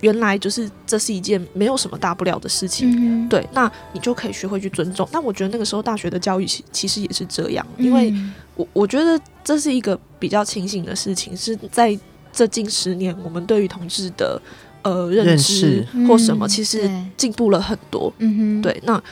[0.00, 2.88] 原来就是这是一件没有什么大不了的事情，
[3.24, 5.08] 嗯、对，那你就可以学会去尊重。
[5.12, 8.14] 那我觉得那个时候大学的教育其其实也是这样，因为
[8.54, 11.98] 我我觉得这是一个比较清醒的事情，是在
[12.32, 14.40] 这近十年我们对于同志的
[14.82, 19.02] 呃认知或什么，其实进步了很多，嗯对，那。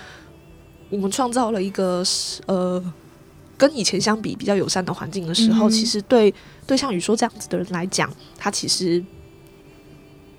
[0.90, 2.02] 我们创造了一个
[2.46, 2.82] 呃，
[3.56, 6.32] 跟以前相比比较友善的环境的时候，嗯、其实对
[6.66, 9.04] 对像宇说这样子的人来讲，他其实。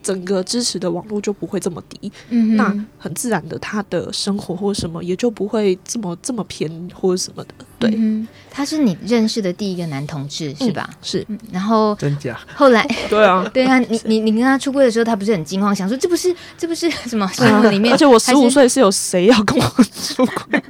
[0.07, 7.49] 整个支持的网络就不会这么低，嗯、那很自然的，他的生活或什么也就不会这么这么偏或者什么的。
[7.77, 10.89] 对、嗯，他是你认识的第一个男同志是吧？
[10.89, 12.39] 嗯、是，然后真假？
[12.55, 17.91] 后来 对啊，对啊，你你你跟他出柜的时候，他不是很惊慌，想说这不是这不是 什么新闻里面？
[17.93, 20.63] 而且我十五岁是有谁要跟我出柜？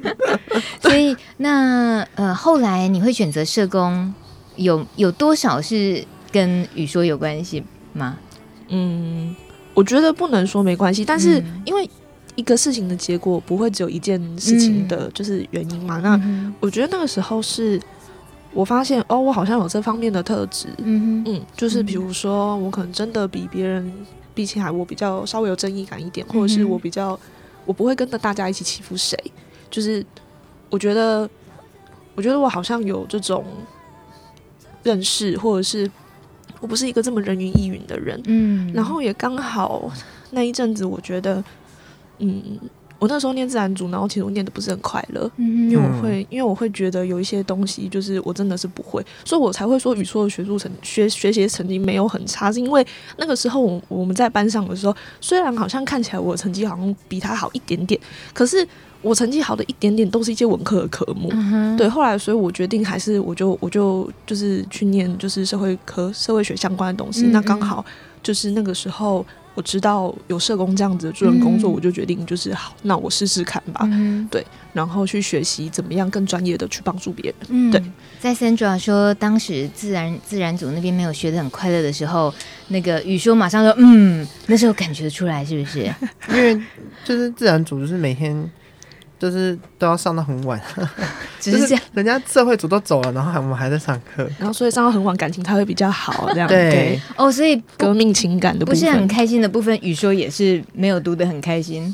[0.81, 4.11] 所以那呃，后来你会选择社工，
[4.55, 8.17] 有有多少是跟雨说有关系吗？
[8.69, 9.35] 嗯，
[9.73, 11.89] 我觉得不能说没关系，但是因为
[12.35, 15.99] 一个事情的结果不会只有一件事情的，就是原因嘛。
[16.03, 17.81] 嗯、那我觉得那个时候是
[18.53, 20.67] 我发现哦，我好像有这方面的特质。
[20.77, 23.91] 嗯嗯，就是比如说我可能真的比别人
[24.35, 27.19] 比起来，我比较稍微有正义感一点，或者是我比较
[27.65, 29.17] 我不会跟着大家一起欺负谁。
[29.71, 30.05] 就是
[30.69, 31.29] 我觉得，
[32.15, 33.43] 我觉得我好像有这种
[34.83, 35.89] 认识，或者是。
[36.59, 39.91] 我不是一个这么人云亦云的人，嗯，然后也刚好
[40.31, 41.43] 那一阵子，我觉得，
[42.19, 42.59] 嗯，
[42.99, 52.85] 我那时候念自然组，然后其实我念的不是很快乐，嗯，因为我会，因为我会觉得有一些东西就是我真的是不会，所以我才会说宇硕的学术成学学习成绩没有很差，是因为
[53.17, 57.99] 那个时候我我们在班上的时候，虽然好像看起来我的成绩好像比他好一点点，
[58.33, 58.67] 可是。
[59.03, 61.87] 我成绩好的一点点都是一些文科的科目，嗯、对。
[61.87, 67.27] 后来，所以我决定还是我就我就就是去念就是社会科、社会学相关的东西。
[67.27, 67.85] 嗯嗯，那刚好
[68.23, 69.23] 就是那个时候，
[69.57, 73.79] 我知道有社工这样子的助人工作，嗯、我就决定就是好，那我试试看吧。
[73.85, 77.35] 嗯、对，然后去学习怎么样更专业的去帮助别人。
[77.49, 77.83] 嗯、对，
[78.19, 82.31] 在 Sandra 说当时自然自然组那边没有学的很快乐的时候，
[82.67, 85.91] 那个宇硕马上说：“嗯，那时候感觉出来是不是？
[86.29, 86.55] 因为
[87.03, 88.47] 就是自然组就是每天。”
[89.19, 90.61] 就是都要上到很晚，
[91.39, 96.47] 只是这样，人家社会组都走了，然后还我们还在上课，然后所以上到很晚，感情才会比较好，这样。
[96.47, 97.01] 对，对。
[97.15, 98.79] 哦，所以革命情感的部分。
[98.79, 101.93] 不是很开心的部分，宇说也是没有读的很开心。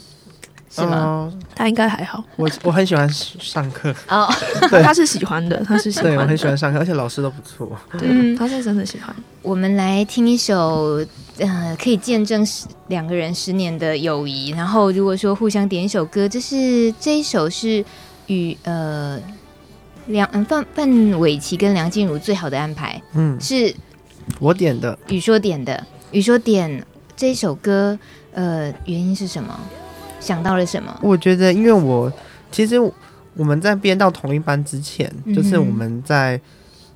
[0.73, 1.31] 是吗？
[1.31, 2.23] 呃、他应该还好。
[2.35, 4.27] 我我很喜欢上课哦，
[4.71, 6.09] 对，他是喜欢的，他是喜欢。
[6.09, 7.71] 对，我很喜欢上课，而且老师都不错。
[7.99, 9.15] 对，嗯、他是真的喜欢。
[9.43, 11.05] 我们来听一首，
[11.37, 14.49] 呃，可以见证十两个人十年的友谊。
[14.49, 17.85] 然后，如果说互相点一首歌，这是这一首是
[18.25, 19.19] 与呃
[20.07, 22.99] 梁范范玮琪跟梁静茹最好的安排。
[23.13, 23.71] 嗯，是
[24.39, 26.83] 我点的，雨说点的，雨说点
[27.15, 27.99] 这一首歌，
[28.33, 29.59] 呃，原因是什么？
[30.23, 30.97] 想到了什么？
[31.01, 32.11] 我觉得，因为我
[32.49, 32.79] 其实
[33.35, 36.39] 我们在编到同一班之前，嗯、就是我们在，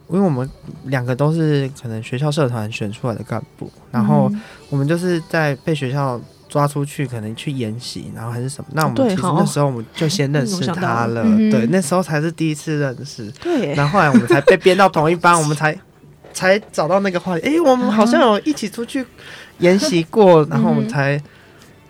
[0.07, 0.49] 因为我们
[0.85, 4.31] 两个都是可能学校社团选出来的干部，然后
[4.69, 8.69] 我们就是在被学校抓出去，可能去研习，然后还是什么。
[8.73, 13.29] 那我们其实那时候我们就先认识他了，嗯、对，那时候才是第一次认识。
[13.41, 15.77] 对，然后后来我们才被编到同一班， 我们才
[16.31, 17.45] 才找到那个话题。
[17.45, 19.05] 哎、欸，我们好像有一起出去
[19.59, 21.21] 研习过，然后我们才。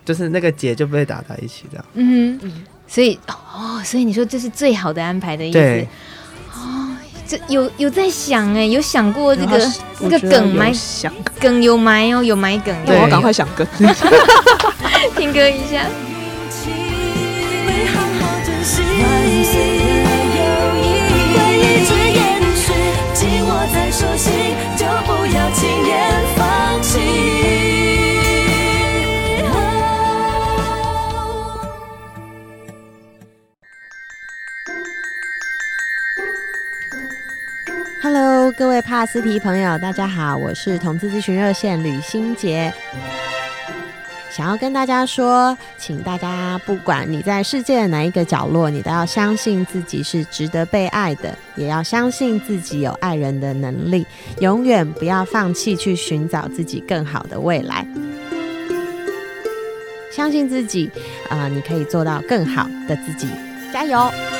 [0.08, 2.50] 就是那个结就被打在一起这样，嗯哼，
[2.86, 5.86] 所以哦，所以你说这是最好的安排的意思，对。
[6.54, 11.12] 哦，这有有在想哎，有想过这个那个梗埋想。
[11.38, 13.66] 梗有埋哦，有埋梗，对，我赶快想梗，
[15.14, 15.84] 听歌一下。
[38.00, 42.72] hello 各位帕斯皮朋友大家好我是同志咨询热线吕新杰。
[44.30, 54.06] 想要跟大家说请大家不管你在世界的哪一个角落你都要相信自己是值得被爱的也要相信自己有爱人的能力
[54.38, 57.86] 永远不要放弃去寻找自己更好的未来。
[60.12, 60.90] 相信自己
[61.28, 63.28] 啊你可以做到更好的自己
[63.72, 64.37] 加油。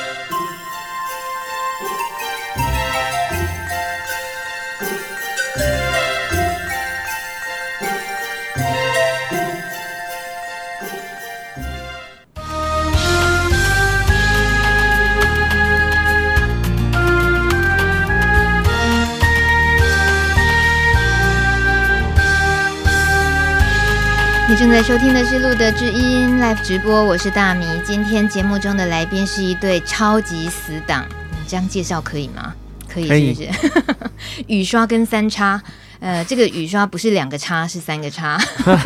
[24.79, 27.67] 在收听的是《路德之音》Live 直播，我是大米。
[27.85, 32.55] 今天节目中的来宾是一对超级死党，你这样介绍可以吗？
[32.89, 34.11] 可以，是不是？
[34.47, 35.61] 雨刷跟三叉。
[36.01, 38.39] 呃，这个雨刷不是两个叉，是三个叉。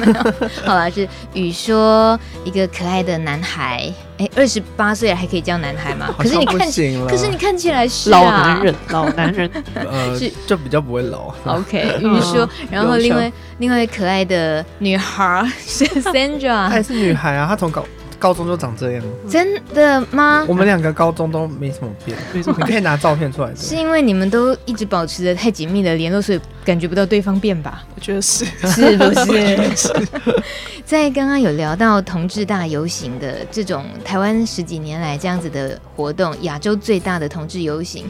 [0.64, 6.14] 好了，是雨说一个可爱的男孩，哎，二十八岁还可以叫男孩吗？
[6.18, 6.58] 可是你看，
[7.06, 11.34] 可是你看起来是、啊、老男人，老男人， 呃，是就比较不会老。
[11.44, 17.84] OK， 雨说，然后另外另外可爱的女孩是 Sandra，她也是女孩啊，她从高。
[18.22, 20.44] 高中就长这样，真的吗？
[20.46, 22.56] 我们两个高中都没什么变，没什么。
[22.60, 23.52] 你可以拿照片出来。
[23.56, 27.82] 是因为你们都一直保持着太紧密的联络，所以感觉不到对方变吧？
[27.96, 29.88] 我觉得是，是不是？
[30.86, 38.04] 在刚刚有聊到同志大游行的这种台湾十几年来这样子的活动，亚洲最大的同志游行，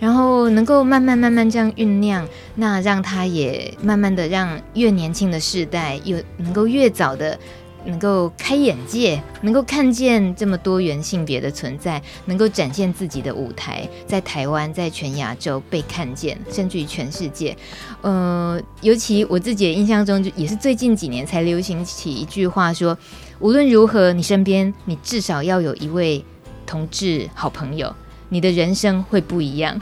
[0.00, 7.38] 然后能够慢慢慢慢这样酝酿，那让他也慢慢的让越年轻的世代有能够越早的。
[7.84, 17.56] 能够开眼界，能够看见这么多元性别的存在，能够展现自己的舞台，在台湾，在全亚洲被看见，甚至于全世界。
[18.02, 22.96] 呃，尤其我自己的印象中，就也是最近几年才流行起一句话说：
[23.38, 26.24] 无论如何，你身边你至少要有一位
[26.66, 27.94] 同志好朋友，
[28.28, 29.80] 你的人生会不一样。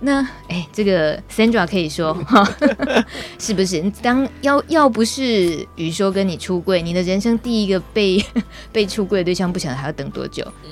[0.00, 2.42] 那哎，这个 Sandra 可以说哈，
[3.38, 3.82] 是不是？
[4.02, 8.24] 当要要不是雨说跟你出柜，你的人生第一个被
[8.72, 10.44] 被出柜的对象，不晓得还要等多久。
[10.64, 10.70] 嗯，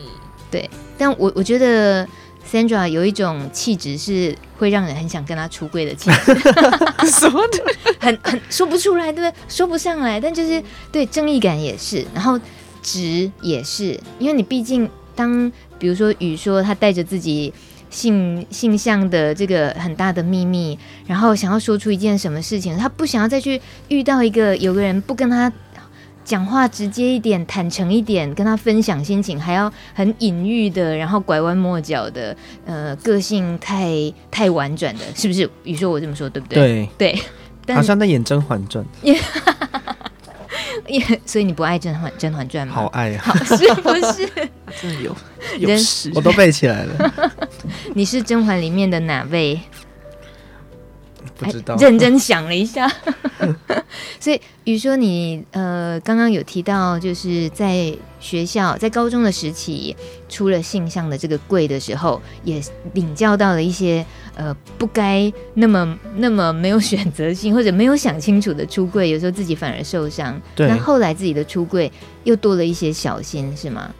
[0.50, 0.68] 对。
[0.96, 2.06] 但我我觉得
[2.50, 6.34] Sandra 有一种气质，是会让人很想跟他出柜的气质。
[7.10, 7.64] 什么的？
[8.00, 9.34] 很很说不出来，对不对？
[9.48, 10.20] 说不上来。
[10.20, 12.38] 但就是对正义感也是，然后
[12.82, 17.52] 直也是，因为你毕竟当比如说雨说他带着自己。
[17.92, 20.76] 性性向的这个很大的秘密，
[21.06, 25.52] 然后想要说出一件什么事情，他不想要再去遇到一个有个人不跟他
[26.24, 33.92] 讲话直接一点、坦诚一点，跟他分享心情，还要很隐喻的，然后拐弯抹角的，呃，个性太
[34.30, 35.48] 太婉转的，是不是？
[35.64, 36.88] 你说我这么说对不对？
[36.96, 37.18] 对
[37.66, 38.84] 对，好像在演《甄嬛传》。
[41.24, 42.74] 所以你不爱甄嬛《甄嬛传》吗？
[42.74, 43.34] 好爱啊！
[43.44, 44.26] 是不是？
[44.80, 45.16] 真的有，
[45.58, 45.68] 有
[46.14, 47.32] 我都背起来了。
[47.94, 49.60] 你是甄嬛里面的哪位？
[51.38, 51.76] 不知道。
[51.76, 52.90] 认真想了一下。
[54.18, 59.96] 所以，雨说你呃，刚刚有提到，就是在学校在高中的时期
[60.28, 62.60] 出了性向的这个柜的时候，也
[62.94, 64.04] 领教到了一些。
[64.34, 70.40] 呃，不该那么那么没有选择性，或者没有想清楚的出柜，有时候自己反而受伤。
[70.56, 70.66] 对。
[70.68, 71.92] 那后来自己的出柜
[72.24, 73.90] 又多了一些小心，是吗？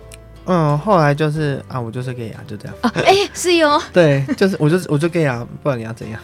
[0.47, 2.75] 嗯，后来就是啊，我就是 gay 啊，就这样。
[2.81, 3.81] 哎、啊欸，是哟。
[3.93, 6.19] 对，就是我就我就 gay 啊，不然你要怎样？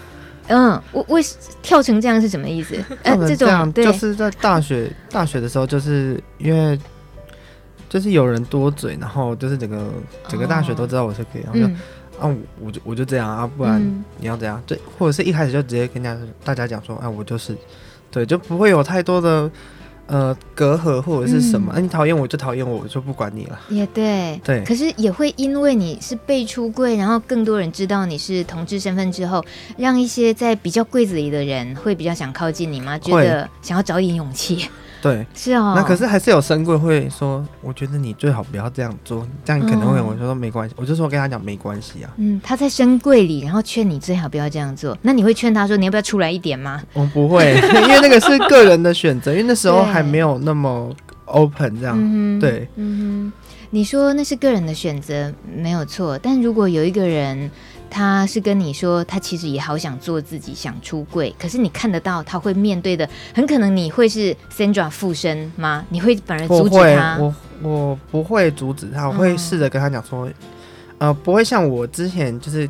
[0.49, 1.23] 嗯，我为
[1.62, 2.75] 跳成这样是什么意思？
[3.05, 6.79] 呃，这种就是在大学大学的时候，就是因为
[7.90, 9.92] 就是有人多嘴，然后就是整个
[10.27, 11.66] 整个大学都知道我是 gay，然后就。
[11.66, 11.77] 嗯
[12.21, 13.81] 啊，我就我就这样啊，不然
[14.19, 14.63] 你要怎样？
[14.67, 17.57] 对、嗯，或者是一开始就直接跟大家大家讲说，啊，我就是，
[18.11, 19.51] 对，就不会有太多的
[20.07, 21.73] 呃隔阂或者是什么。
[21.75, 23.61] 嗯啊、你讨厌我就讨厌我，我就不管你了。
[23.69, 24.64] 也对，对。
[24.64, 29.45] 可是也会因为你是被出柜，然后更多人知道你是同志身份之后，
[29.77, 32.99] 让一些在比较柜子里的人会比较想靠近你吗？
[32.99, 34.69] 觉得想要找点勇气。
[35.01, 35.74] 对，是哦。
[35.76, 42.11] 那可是还是有深柜会说，我觉得你最好不要这样做，这样可能会我说说没关系，我就说跟他讲没关系啊。
[42.16, 44.96] 嗯，他在深柜里，然后劝你最好不要这样做。
[45.03, 46.82] 那你会劝他说，你要不要出来一点吗？
[46.92, 50.94] 我不会， 因为那个是个人的选择，因为那时候还没有那么
[51.26, 51.96] open 这样。
[51.99, 57.51] 嗯、对，嗯哼，你说那是个人的选择没有错，但如果有一个人。
[57.91, 61.34] 他是跟你说，他其实也好想做自己，想出柜。
[61.39, 65.84] 可是你看得到他会面对的，很可能你会是 Sandra 附身吗？
[65.89, 67.18] 你会反而阻止他？
[67.18, 72.68] 我我不会阻止他，我会试着跟他讲说，嗯、呃，不会像我之前就是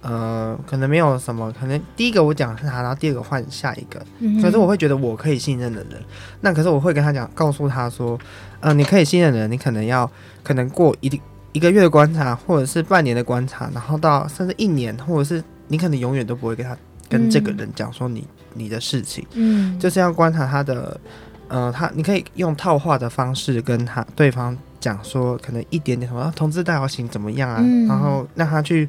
[0.00, 4.04] 呃，可能没有什么，可能第一个我讲是他，然后第二个换下一个。
[4.18, 6.02] 嗯、可是我会觉得我可以信任的人，
[6.40, 8.18] 那可是我会跟他讲，告诉他说，
[8.60, 10.10] 呃，你可以信任的人，你可能要
[10.42, 11.08] 可能过一
[11.52, 16.76] 一个月的观察，或者是半年的观察，然后到甚至一年，或者是你可能永远都不会跟他
[17.08, 21.00] 跟这个人讲说你、嗯、你的事情，嗯，就是要观察他的，
[21.48, 28.88] 呃，他你可以用套话的方式跟他对方讲说，可能一点点什么同志大游行怎么样啊，嗯、然后让他去。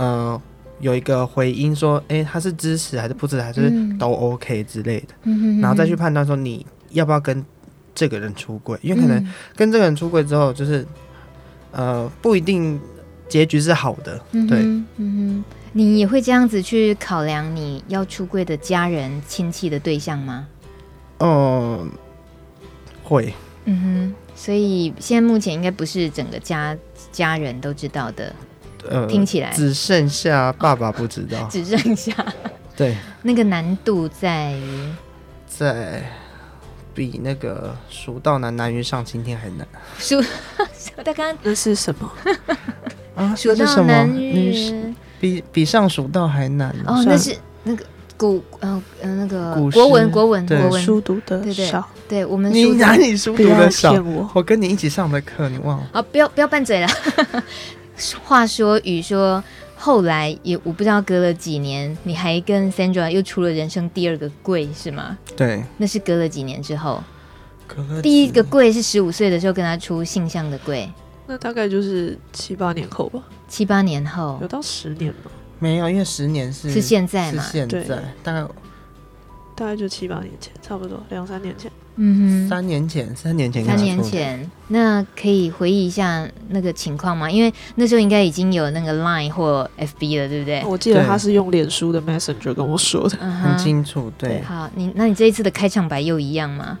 [0.00, 0.40] 呃，
[0.78, 3.68] 有一个回音说，哎、欸，他是支持还是不支持，还是
[3.98, 7.44] 都 OK 之类的，嗯、然后再去判断说你要不要跟
[7.96, 10.86] 这个人出柜，因为可能跟这个人出柜之后，就是
[11.72, 12.80] 呃不一定
[13.28, 20.46] 结局是好的，嗯、对，嗯哼，你也会这样子去考量你要出柜的家人亲戚的对象吗？
[21.18, 21.88] 嗯、呃，
[23.02, 26.76] 会，嗯哼，所以现在目前应该不是整个家
[27.12, 28.34] 家人都知道的。
[28.88, 29.50] 呃，听起来。
[29.52, 32.14] 只剩下爸爸不知道， 只剩下。
[32.76, 34.88] 对，那个难度在于？
[35.48, 36.08] 在
[36.94, 39.66] 比那个“蜀道难，难于上青天”还难。
[39.98, 40.20] 蜀，
[40.96, 42.12] 他刚刚那是什么
[43.14, 43.34] 啊？
[43.36, 47.84] 蜀道难于比比上蜀道还难哦，那是那个
[48.16, 53.92] 古呃呃那个古国文国文国文书读的对对少，对我们你哪里书读的少？
[54.02, 55.88] 我我跟你一起上的课，你忘了？
[55.92, 56.88] 啊，不要不要拌嘴了。
[58.24, 59.42] 话说雨说，
[59.78, 65.16] 后来也我不知道隔了几年，你还跟 Sandra 又出了人生第二个柜是吗？
[65.36, 67.02] 对，那是隔了几年之后。
[67.66, 70.90] 隔了第一个柜是十五岁的时候跟他出性向的柜，
[71.26, 73.22] 那大概就是七八年后吧。
[73.46, 75.30] 七八年后有到十年吗？
[75.58, 77.42] 没有，因为十年是是现在嘛？
[77.42, 77.84] 是现在
[78.22, 78.46] 大概
[79.54, 81.70] 大概就七八年前，差不多两三年前。
[82.00, 87.28] 嗯哼，三年前，三年前，三年前，那可以回忆一下那个情况吗？
[87.28, 90.64] 因为那时候应该已经有那个 Line 或 FB 了，对不对？
[90.64, 94.12] 我记得他是用脸书的 Messenger 跟我说的，很清楚。
[94.16, 96.78] 对，好，你那你这一次的开场白又一样吗？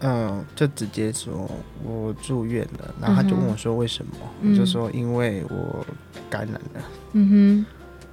[0.00, 1.48] 嗯，就直接说
[1.84, 4.12] 我住院了，然后他就问我说为什么，
[4.42, 5.86] 嗯、我就说因为我
[6.28, 6.80] 感染了。
[7.12, 7.66] 嗯哼，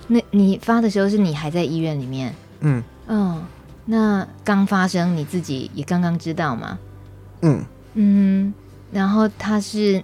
[0.08, 2.36] 那你发的时候是你还在医院里面？
[2.60, 3.44] 嗯嗯。
[3.86, 6.80] 那刚发生，你自己也刚刚知道吗？
[7.42, 7.64] 嗯
[7.94, 8.54] 嗯，
[8.92, 10.04] 然后他是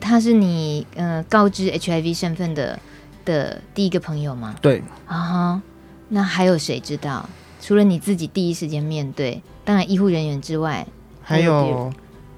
[0.00, 2.78] 他是你呃告知 HIV 身份的
[3.24, 4.54] 的第一个朋友吗？
[4.60, 5.60] 对啊，uh-huh,
[6.08, 7.28] 那还有谁知道？
[7.60, 10.84] 除了你自己第一时间面对，当然医护人员之外，
[11.22, 11.92] 还有，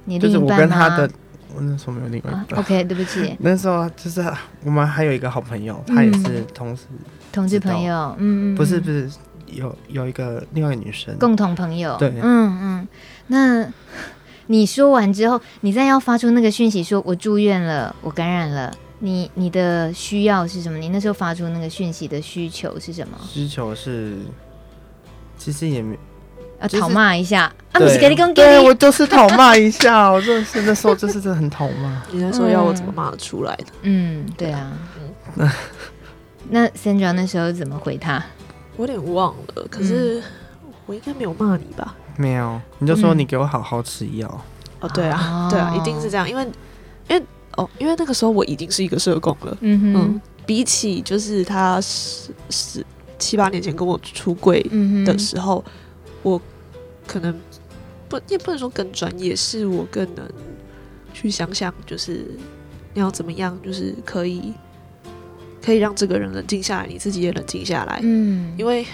[0.04, 0.46] 你另一半吗？
[0.46, 1.10] 就是我跟他的，
[1.54, 2.46] 我那时候没有另外一半。
[2.48, 3.34] Uh, OK，对不起。
[3.40, 4.22] 那时候就是
[4.64, 6.98] 我们还有一个好朋友，他也是同时、嗯、
[7.32, 9.10] 同志朋友，嗯嗯，不是不是。
[9.52, 12.88] 有有一个另外一个女生共同朋友，对，嗯嗯。
[13.28, 13.66] 那
[14.46, 18.72] 你说完之后，你再要发出那个讯息，说我住院了，我感染了。
[19.04, 20.78] 你你的需要是什么？
[20.78, 23.18] 你那时候发出那个讯息的需求是什么？
[23.28, 24.16] 需求是，
[25.36, 25.98] 其实也没
[26.60, 27.52] 要讨骂一下
[28.34, 32.00] 对我就是讨骂一下，我 真的是那时候就是真的很讨骂。
[32.12, 33.66] 你那时候要我怎么骂得出来的？
[33.82, 34.70] 嗯，对啊。
[35.34, 35.52] 那、
[36.50, 38.24] 那 Sandra 那时候怎么回他？
[38.76, 40.22] 我有点忘了，可是
[40.86, 41.94] 我应该没有骂你吧？
[42.16, 44.28] 没有，你就说你给我好好吃药。
[44.80, 46.42] 哦，对啊，对啊，一定是这样，因为
[47.08, 47.22] 因为
[47.56, 49.56] 哦，因为那个时候我已经是一个社工了。
[49.60, 52.84] 嗯哼，比起就是他十十
[53.18, 54.62] 七八年前跟我出柜
[55.04, 55.64] 的时候，
[56.22, 56.40] 我
[57.06, 57.38] 可能
[58.08, 60.28] 不也不能说更专业，是我更能
[61.12, 62.26] 去想想，就是
[62.94, 64.52] 你要怎么样，就是可以。
[65.64, 68.00] 可以让这个人冷静下来，你自己也冷静下来。
[68.02, 68.84] 嗯，因为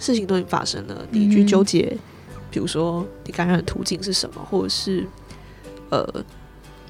[0.00, 5.06] 事情都已经发生了，你去纠结，嗯、比如说你感染的途径是什么，或者是
[5.90, 6.04] 呃，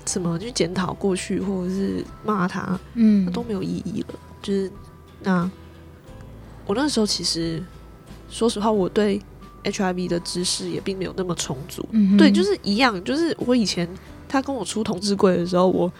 [0.04, 4.14] 怎么去检讨过去，或者是骂他，嗯，那都没有意义了。
[4.40, 4.70] 就是
[5.22, 5.50] 那
[6.66, 7.62] 我那时候其实
[8.30, 9.20] 说实话，我对
[9.64, 11.86] HIV 的知识也并没有那么充足。
[11.92, 13.86] 嗯，对，就是一样，就是我以前
[14.26, 15.92] 他跟我出同志柜的时候，我。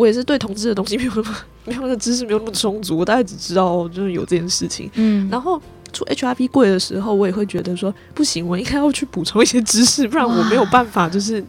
[0.00, 1.36] 我也是对同志的东西没有那么
[1.66, 4.90] 没有那知识没有那么充足，我大概只知道就是有这件事情。
[4.94, 5.60] 嗯，然后
[5.92, 11.44] 出 HIV 柜的时候，我也会觉得说不行，我应该要去补充一些知识，不然我没有办法，就是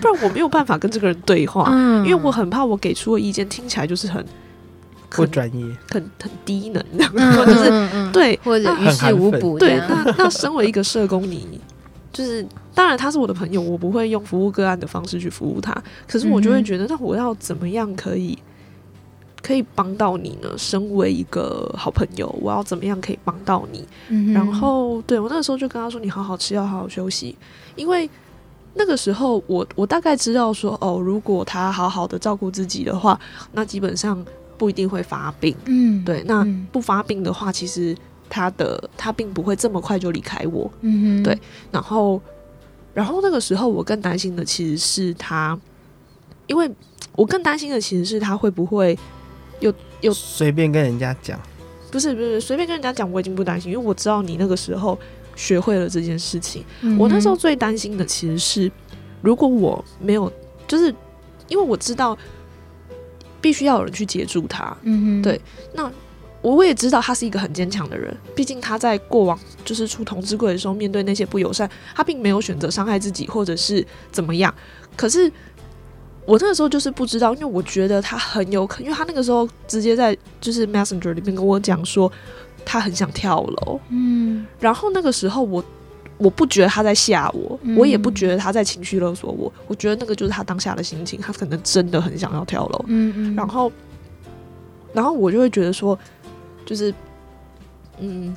[0.00, 4.24] 不然我没有办法跟这个人对话，嗯，因为我很怕我给出的意见听起来就是很
[5.10, 6.82] 不专业、很很低能，
[7.34, 9.58] 或者是对或者于事无补。
[9.58, 11.60] 对，那那身为一个社工，你
[12.18, 12.46] 就是。
[12.74, 15.74] 当然，他是我的朋友，我不会用服务个案的方式去服务他。
[16.06, 18.38] 可是我就会觉得，那我要怎么样可以
[19.42, 20.48] 可以帮到你呢？
[20.56, 23.84] 身为一个好朋友，我要怎么样可以帮到你？
[24.10, 27.36] 嗯、然后，对，我那个时候就跟他说：“你好好吃要，好好休息。”
[27.74, 28.08] 因为
[28.74, 33.18] 那个时候我，我我大概知道说，哦，如果他好好的照顾自己的话，
[33.50, 34.24] 那基本上
[34.56, 35.52] 不一定会发病。
[35.64, 37.96] 嗯，对，那不发病的话，其实
[38.28, 40.70] 他的他并不会这么快就离开我。
[40.80, 41.38] 嗯哼，对。
[41.70, 42.20] 然后，
[42.94, 45.58] 然后那个时候我更担心的其实是他，
[46.46, 46.70] 因为
[47.14, 48.98] 我更担心的其实是他会不会
[49.60, 51.38] 又又随便跟人家讲。
[51.90, 54.98] 不是不是随便跟人家讲，我已经不担心，因为我知道你那个时候
[55.34, 56.62] 学会了这件事情。
[56.82, 58.70] 嗯、我那时候最担心的其实是，
[59.22, 60.30] 如果我没有，
[60.66, 60.94] 就是
[61.48, 62.16] 因为我知道
[63.40, 64.76] 必须要有人去接住他。
[64.82, 65.40] 嗯哼，对。
[65.72, 65.90] 那
[66.54, 74.54] 我也知道他是一个很坚强的人，毕竟他在过往就是出同志柜的时候，面对那些不友善，他并没有选择伤害自己或者是怎么样。
[74.96, 75.30] 可是。
[76.28, 82.12] 我那个时候就是不知道，因为我觉得他很有可能，因为他那个时候直接在就是 Messenger 里面跟我讲说
[82.66, 85.64] 他很想跳楼，嗯，然后那个时候我
[86.18, 93.72] 我不觉得他在吓我，嗯、我也不觉得他在情绪勒索我，我觉得那个就是他当下的心情，他可能真的很想要跳楼，嗯嗯，然后
[94.92, 95.98] 然后我就会觉得说，
[96.68, 96.94] 就是
[97.98, 98.36] 嗯，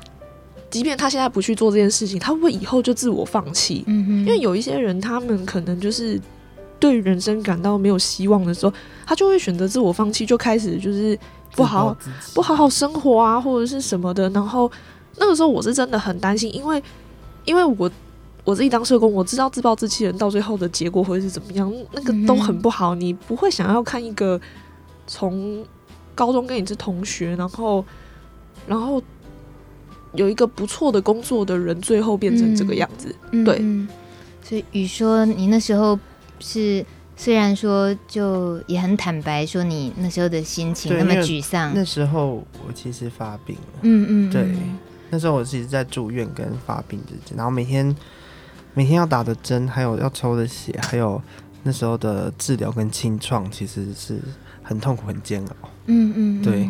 [0.70, 3.84] 即便他现在不去做这件事情，他会不会以后就自我放弃？
[3.86, 6.18] 嗯哼，因为有一些人他们可能就是。
[6.82, 8.72] 对人生感到没有希望的时候，
[9.06, 11.16] 他就会选择自我放弃，就开始就是
[11.54, 11.96] 不好
[12.34, 14.28] 不好好生活啊，或者是什么的。
[14.30, 14.68] 然后
[15.16, 16.82] 那个时候我是真的很担心，因为
[17.44, 17.88] 因为我
[18.42, 22.96] 我自己当社工，我知道自暴自弃人到最后的结果会是怎么样，那个都很不好。
[22.96, 24.40] 你不会想要看一个
[25.06, 25.64] 从
[26.16, 27.84] 高中跟你是同学，然后
[28.66, 29.02] 然后
[30.14, 33.14] 有一个不错的工作的人，最后变成这个样子。
[33.32, 33.58] 嗯、对，
[34.42, 35.98] 所以雨说你那时候。
[36.44, 36.84] 是，
[37.14, 41.70] 虽然说就也很坦白说你那时候的心情那么沮丧。
[41.72, 44.48] 那时候我其实发病了，嗯嗯，对，
[45.08, 47.94] 那时候我其实在住院跟发病之间，然后每天
[48.74, 51.22] 每天要打的针，还有要抽的血，还有
[51.62, 54.18] 那时候的治疗跟清创，其实是
[54.60, 55.70] 很痛苦很煎熬。
[55.86, 56.68] 嗯嗯，对。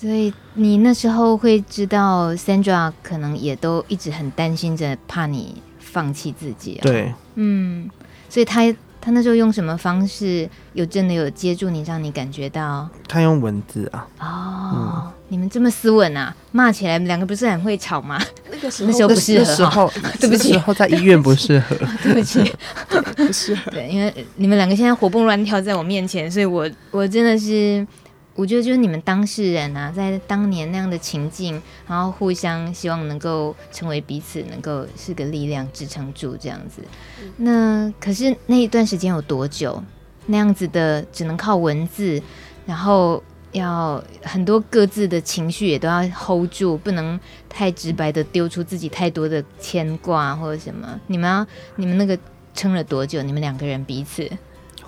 [0.00, 6.82] 所以你那时候会知道，Sandra 可能也都一直很担心着，怕你放弃自己啊。
[6.82, 7.90] 对，嗯。
[8.28, 8.62] 所以他
[9.00, 12.88] 他那时候用什么方式有真的有接住你，让你感觉到？
[13.08, 14.06] 他用文字啊。
[14.20, 18.22] 哦，嗯、你们这么斯文啊，骂起来两个不是很会吵吗？
[18.52, 19.44] 那个时候那时候不适合。
[19.44, 21.74] 那时候 对不起，时候在医院不适合。
[22.04, 22.40] 对不起，
[23.16, 23.72] 不适合。
[23.72, 27.84] 对，因为你们两个现在活蹦乱跳在我面前，所以我我真的是。
[28.38, 36.80] 我觉得就是你们当事人啊，在当年那样的情境，然后互相希望能够成为彼此，能够是个力量支撑住这样子。
[37.38, 39.82] 那可是那一段时间有多久？
[40.26, 42.22] 那样子的只能靠文字，
[42.64, 43.20] 然后
[43.50, 47.18] 要很多各自的情绪也都要 hold 住，不能
[47.48, 50.88] 太直白的丢出自己太多的牵挂或者什么。
[51.08, 52.16] 你们要你们那个
[52.54, 53.20] 撑了多久？
[53.20, 54.30] 你们两个人彼此？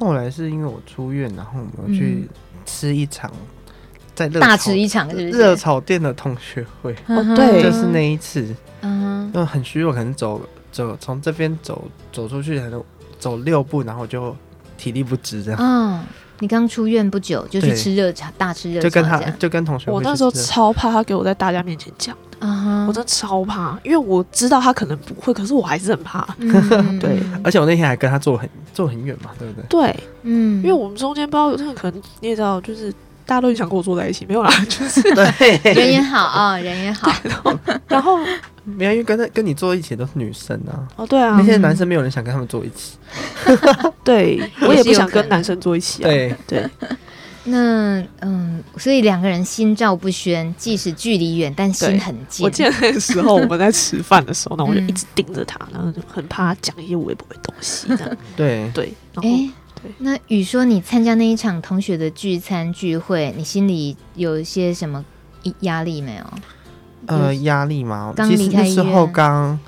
[0.01, 2.27] 后来是因为我出院，然后我们去。
[2.27, 2.29] 嗯
[2.67, 3.33] 吃一场，
[4.15, 5.31] 在大吃一场是不是？
[5.31, 10.41] 热炒店的同学会哦，对，就是那一次，嗯，就很虚弱，可能走
[10.71, 12.85] 走从这边走走出去，可能
[13.19, 14.37] 走六步，然后就
[14.77, 15.59] 体力不支这样。
[15.61, 16.05] 嗯，
[16.41, 22.17] 你刚出院不久就去吃热茶，大吃热茶，就跟他就跟同学，我那时候超怕他给我在大家面前讲。
[22.41, 22.87] Uh huh.
[22.87, 26.27] 我真的超怕，因为我知道他可能不会，可是我还是很怕。
[26.39, 26.51] 嗯、
[26.99, 29.67] 对，而且我那天还跟他坐很坐很远嘛，对不对？
[29.69, 32.91] 对，嗯，因为我们中间不知道有那个可能你也知道，就是
[33.31, 37.09] 大家都很想跟我坐在一起，没有啦， 就是对人也好啊、哦，人也好。
[37.87, 38.19] 然后
[38.65, 40.83] 没有，因为跟他跟你坐一起都是女生啊。
[40.97, 42.99] 哦，对啊，那些男生没有人想跟他们坐一起。
[44.03, 46.07] 对，我也不想跟男生坐一起啊。
[46.09, 46.69] 对对。
[47.45, 52.45] 那嗯，所以两个人心照不宣，即使距离远，但心很近。
[52.45, 58.17] 我记得那个时候我们在吃饭的时候，那我就一直盯着他，然后就很怕他讲一些我也不会东西的。
[58.37, 59.51] 对对，哎，欸、
[59.83, 59.93] 对。
[59.99, 65.05] 那雨说，你参加那一场同学的聚餐聚会，你心里有一些什么
[65.61, 66.25] 压力没有？
[67.07, 68.13] 呃，压力吗？
[68.17, 69.59] 刚离开那时候刚，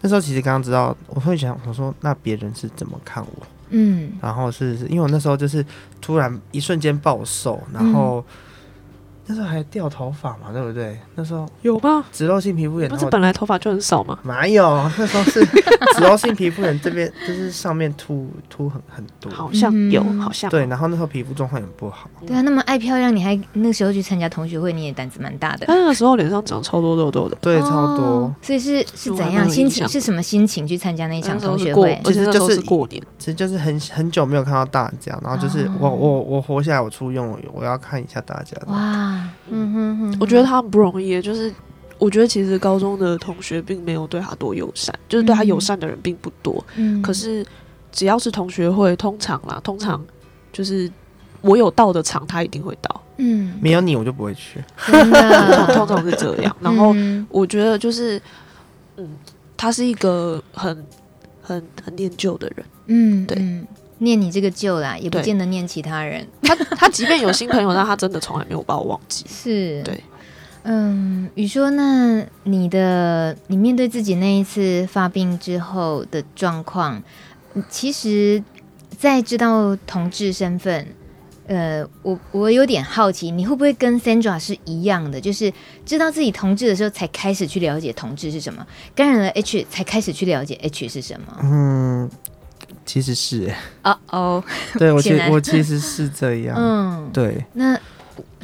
[0.00, 3.46] 那时候其实刚刚知道，我会想，我说那别人是怎么看我？
[3.70, 5.64] 嗯，然后是因为我那时候就是
[6.00, 8.24] 突然一瞬间暴瘦，然后。
[8.28, 8.34] 嗯
[9.26, 10.98] 那时候还掉头发嘛，对不对？
[11.14, 12.04] 那时候有吗？
[12.10, 14.18] 脂漏性皮肤炎不是本来头发就很少吗？
[14.22, 14.68] 没有，
[14.98, 15.44] 那时候是
[15.94, 20.66] 脂漏性皮肤炎，这边就是上面秃秃很很多，好像有，好像对。
[20.66, 22.10] 然后那时候皮肤状况也不好。
[22.26, 25.66] 对啊，那么爱漂亮，你还那时候去参加同学会，你也胆子蛮大的。
[25.66, 28.34] 但那个时候脸上长超多痘痘的，对，超多。
[28.42, 29.86] 所以是是怎样心情？
[29.88, 32.00] 是什么心情去参加那一场同学会？
[32.04, 38.56] 其实就是过年，其实就是很很久没有看到大家，然后就是我我我活下来，我出院，我要看一下大家。
[38.66, 39.11] 哇，
[39.50, 40.16] 嗯哼。
[40.20, 41.52] 我觉得他很不容易，就是
[41.98, 46.64] 我觉得其实高中的同学并没有对他多友善，就是对他友善的人并不多。
[46.76, 47.44] 嗯，可是
[47.90, 50.04] 只要是同学会，通常啦，通常
[50.52, 50.90] 就是
[51.40, 53.00] 我有到的场，他一定会到。
[53.18, 56.56] 嗯，没有你我就不会去，真的， 通常是这样。
[56.60, 56.94] 然后
[57.28, 58.20] 我觉得就是，
[58.96, 59.08] 嗯，
[59.56, 60.84] 他是一个很
[61.42, 63.36] 很很念旧的人，嗯，对，
[64.02, 66.26] 念你这个旧啦，也不见得念其他人。
[66.42, 69.24] 他他即便有新朋友，但他真的从来没有把我忘记。
[69.28, 70.02] 是，对。
[70.64, 77.02] 嗯，宇说，那你的你面对自己那一次发病之后的状况，
[77.68, 78.40] 其实，
[78.96, 80.86] 在知道同志身份，
[81.48, 85.52] 呃，我我有点好奇，你会不会跟 Sandra 是一样的，就是
[85.84, 91.38] 知道自己同志的时候，才开始去了解同志是什么，感染了 H 才开始去了解 H 是什么？
[91.42, 92.08] 嗯，
[92.84, 93.52] 其实是，
[93.82, 94.44] 哦哦，
[94.78, 97.78] 对我其我其实是这样，嗯，对，那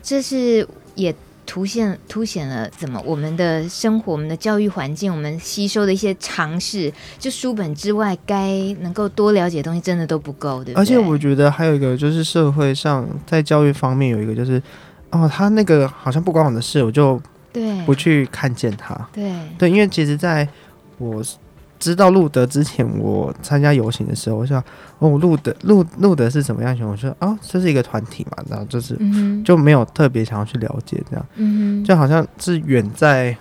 [0.02, 1.14] 这是也。
[1.50, 10.82] 凸显凸显了怎么我们的生活、我们的教育环境、我们吸收的一些常识，就书本之外该能够多了解的东西，真的都不够，对不对？
[10.82, 14.62] 而且我觉得还有一个就是社会上在教育方面有一个就是，
[15.08, 17.18] 哦，他那个好像不关我的事，我就
[17.50, 20.46] 对不去看见他，对对，因为其实在
[20.98, 21.24] 我。
[21.78, 24.62] 知道路德之前，我参加游行的时候，我想
[24.98, 26.86] 哦，路德路路德是什么样型？
[26.86, 33.36] 我说哦，这是一个团体嘛，然后就是、嗯、就没有特别想要去了解这样，嗯、就好像是远在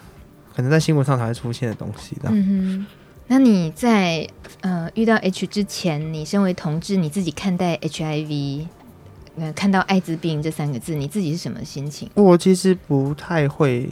[0.56, 2.30] 可能在新闻上才会出现的东西的。
[2.32, 2.86] 嗯，
[3.28, 4.28] 那你在
[4.62, 8.68] 呃遇到 H 之前，你身为同志，你自己看待 HIV，
[9.38, 12.10] 呃，看到艾滋病这三个字，你自己是什么心情？
[12.14, 13.90] 我其实不太会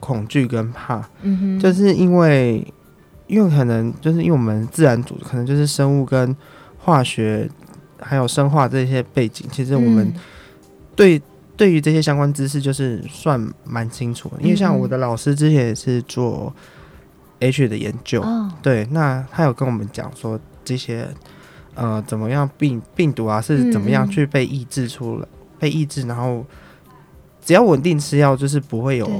[0.00, 2.66] 恐惧跟怕，嗯哼，就是因为。
[3.26, 6.36] 因为可能就是因为我们自然组可能就是生物跟
[6.78, 7.48] 化学
[7.98, 10.12] 还有生化这些背景，其实我们
[10.94, 11.20] 对
[11.56, 14.36] 对于这些相关知识就是算蛮清楚的。
[14.40, 16.54] 因为像我的老师之前也是做
[17.40, 18.22] H 的研究，
[18.60, 21.08] 对，那他有跟我们讲说这些
[21.74, 25.26] 呃怎么样病病毒啊是怎么样去被抑制出来，
[25.58, 26.44] 被抑制，然后
[27.42, 29.10] 只要稳定吃药，就是不会有。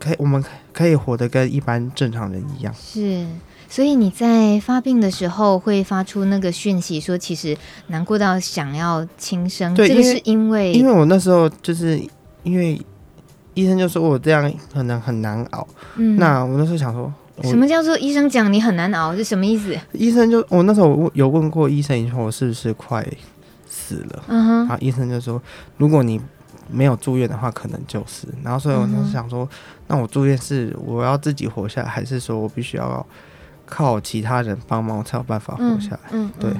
[0.00, 0.42] 可以，我们
[0.72, 2.74] 可以活得跟一般正常人一样。
[2.74, 3.24] 是，
[3.68, 9.72] 所以你在发病的时候会发出那个讯息，说其实难过到想要轻生。
[9.74, 12.02] 对，这个是因为因为我那时候就是
[12.42, 12.80] 因为
[13.54, 15.68] 医生就说我这样可能很难熬。
[15.96, 19.76] 嗯，那我那时候想说，什么叫做医生讲你很难熬是什么意思？
[19.92, 23.06] 医生就我那时候有问过医生，以后我是不是快
[23.68, 24.22] 死了？
[24.28, 25.40] 嗯哼，然后医生就说，
[25.76, 26.20] 如果你
[26.72, 28.26] 没有住院的话，可能就是。
[28.42, 29.48] 然后所以我当时想说，嗯、
[29.88, 33.04] 那我住院是我要自己活下来，还是说我必须要
[33.66, 36.00] 靠其他人帮忙才有办法活下来？
[36.12, 36.52] 嗯，嗯对。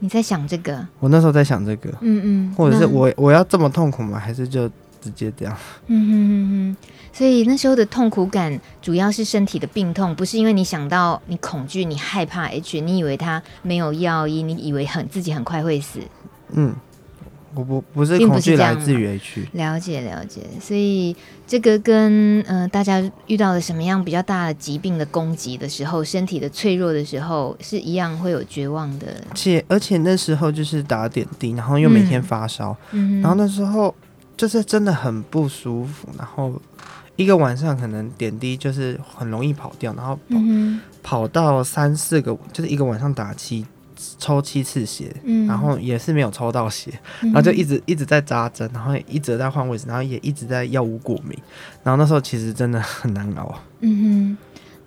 [0.00, 0.86] 你在想这个？
[1.00, 1.88] 我那时候在想这个。
[2.00, 2.54] 嗯嗯。
[2.54, 4.18] 或者是我我要这么痛苦吗？
[4.18, 4.68] 还是就
[5.00, 5.56] 直接这样？
[5.86, 6.76] 嗯哼哼哼。
[7.12, 16.00] 所以那时候的痛苦感主要是身体的病痛，不是因为你想到你恐惧、你害怕 H，你以为他没有药医，你以为很自己很快会死。
[16.50, 16.74] 嗯。
[17.54, 21.14] 我不不是恐惧来自于 H，了解了解，所以
[21.46, 29.06] 这个跟呃大家遇到了什么样比较大的疾病的攻击的时候，身体的脆弱的时候是一样会有绝望的。
[29.34, 33.94] 且而且那时候就是打点滴，然后又每天发烧，嗯，然后那时候
[34.36, 36.52] 就是真的很不舒服，然后
[37.16, 43.64] 一个晚上可能点滴就是很容易跑掉，然后跑，嗯，跑到三四个，就是一个晚上打七。
[44.18, 46.90] 抽七次血，嗯，然后也是没有抽到血，
[47.22, 51.38] 嗯，然后就一直一直在扎针，然后一直在换位置，然后也一直在药物过敏，
[51.82, 53.54] 然后那时候其实真的很难熬。
[53.80, 54.38] 嗯哼，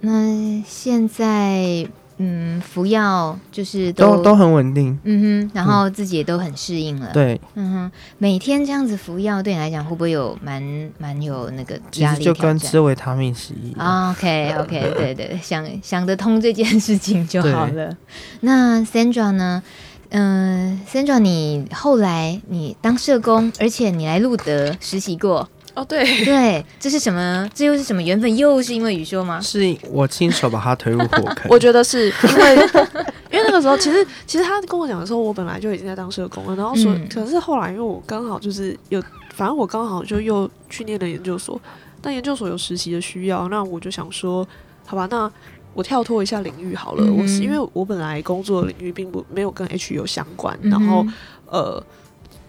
[0.02, 1.88] 那现在。
[2.18, 12.24] 嗯，服药就是都都，都很稳定，嗯哼，然后自己也都很适应了，对，嗯哼，每天这样子服药对你来讲会不会有蛮蛮有那个压力？
[12.24, 14.12] 就跟吃维他命是一样。
[14.12, 17.96] OK OK， 对对，想想得通这件事情就好了。
[18.42, 19.62] 那 Sandra 呢？
[20.10, 25.50] 嗯、呃，Sandra，你后来你当社工，而且你来路德实习过。
[25.78, 27.48] 哦，对对，这是什么？
[27.54, 28.36] 这又是什么缘分？
[28.36, 29.40] 又是因为雨修吗？
[29.40, 31.46] 是我亲手把他推入火坑。
[31.52, 32.56] 我觉得是因为，
[33.32, 36.56] 因为那个时候，其实其实他跟我讲的时候，我本来就已经在当社工了。
[36.56, 39.00] 然后说，嗯、可是后来因为我刚好就是有，
[39.36, 41.62] 反正我刚好就又去念了研究所，
[42.02, 44.48] 但研究所有实习的需要，那我就想说，
[44.84, 45.32] 好吧，那
[45.76, 47.04] 我跳脱一下领域好了。
[47.06, 51.06] 嗯、我是因为我本来工作的领域并不没有跟 H 有相关，嗯、然后
[51.46, 51.84] 呃。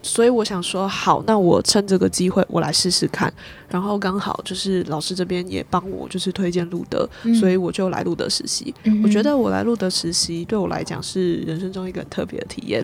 [0.08, 3.32] 所以我想说，好，那我趁这个机会，我来试试看。
[3.68, 8.74] 然后刚好就是老师这边也帮我，就是推荐路德，嗯、所以我就来路德实习。
[8.84, 12.82] 嗯、我觉得我来路德实习对我来讲是人生中一个很特别的体验。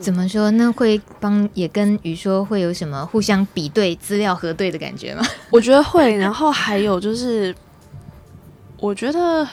[0.00, 0.50] 怎么说？
[0.50, 5.24] 那会帮也跟宇说会有什么互相比对、资料核对的感觉吗？
[5.50, 6.16] 我觉得会。
[6.16, 7.54] 然后还有就是，
[8.80, 9.46] 我觉得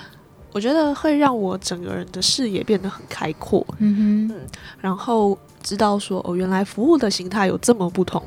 [0.51, 3.63] 我觉得会让我整个人的视野变得很开阔。
[3.77, 4.41] 嗯哼，嗯，
[4.81, 5.37] 然后。
[5.61, 8.21] 知道说哦，原来服务的形态有这么不同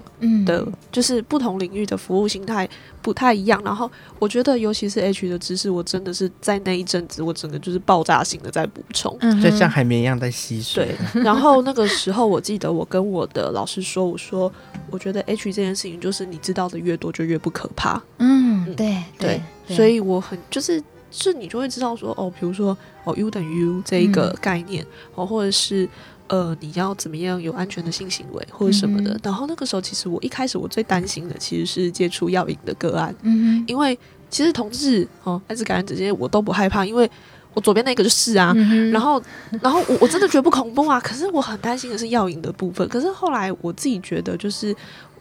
[0.47, 2.69] 的，嗯、就是不同领域的服务形态
[3.03, 3.61] 不太一样。
[3.65, 10.95] 然后我觉得，尤其是 H 的知识，我真的是在那一阵子，我整个就是爆炸性的在补充，嗯、就像海绵一样在吸水。
[11.13, 11.23] 对。
[11.23, 14.51] 然后那个时候，我记得我跟我的老师说，我说
[14.91, 18.03] 我觉得 H 这件事情，就是你知道的越多，就越不可怕。
[18.19, 25.89] 嗯，对对，所以我很就是，是你就会知道说哦，比如说哦，U 等于 U 这一个概念，哦、嗯，或者是。
[26.29, 29.13] 呃，你要怎么样有安全的性行为或者什么的？
[29.13, 33.99] 嗯、然后那个时候，其实我一开始我最担心的其实是接触药瘾的个案，嗯，因为
[34.31, 37.09] 其实同志哦，艾滋感染者这些我都不害怕，因为
[37.53, 39.23] 我左边那个就是啊，嗯、然后
[39.61, 42.89] 然后我我真的觉得不恐怖啊，可是我很担心的是药瘾的部分。
[42.89, 44.75] 可是后来我自己觉得，就是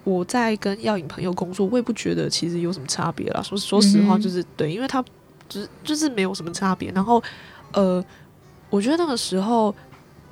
[0.05, 3.41] 我在跟药瘾朋友工作，我也不觉得其实有什么差别啦。
[3.41, 5.03] 说说实话，就是、嗯、对，因为他
[5.49, 6.89] 就是就是没有什么差别。
[6.91, 7.21] 然后
[7.73, 8.03] 呃，
[8.69, 9.75] 我觉得那个时候。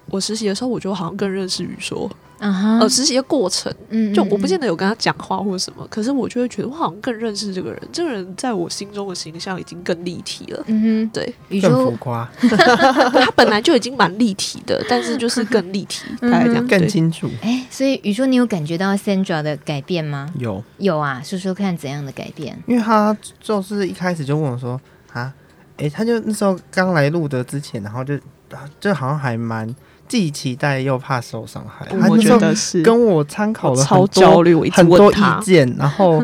[0.09, 2.09] 我实习的时候，我就好像更认识宇说
[2.41, 2.81] ，uh huh.
[2.81, 17.29] 呃，实习的过程，嗯，就我不见得有跟他讲话或者什么，可是我就会觉得我好像更认识这个人，这个人在我心中的形象已经更立体了，嗯哼，对，宇说更浮夸， 他本来就已经蛮立体的，但是就是更立体，大概这样，更清楚。
[17.41, 20.29] 哎，所以宇说，你有感觉到 Sandra 的改变吗？
[20.37, 22.57] 有，有啊，说说看怎样的改变？
[22.67, 24.81] 因为他就是一开始就问我说
[25.13, 25.31] 啊，
[25.77, 28.19] 哎，他就那时候刚来录的之前，然后就
[28.81, 29.73] 就好像还蛮。
[30.11, 32.83] 既期待又怕受伤害，我觉得是。
[32.83, 36.21] 跟我参考了很多超焦虑，我一直很多意见，然后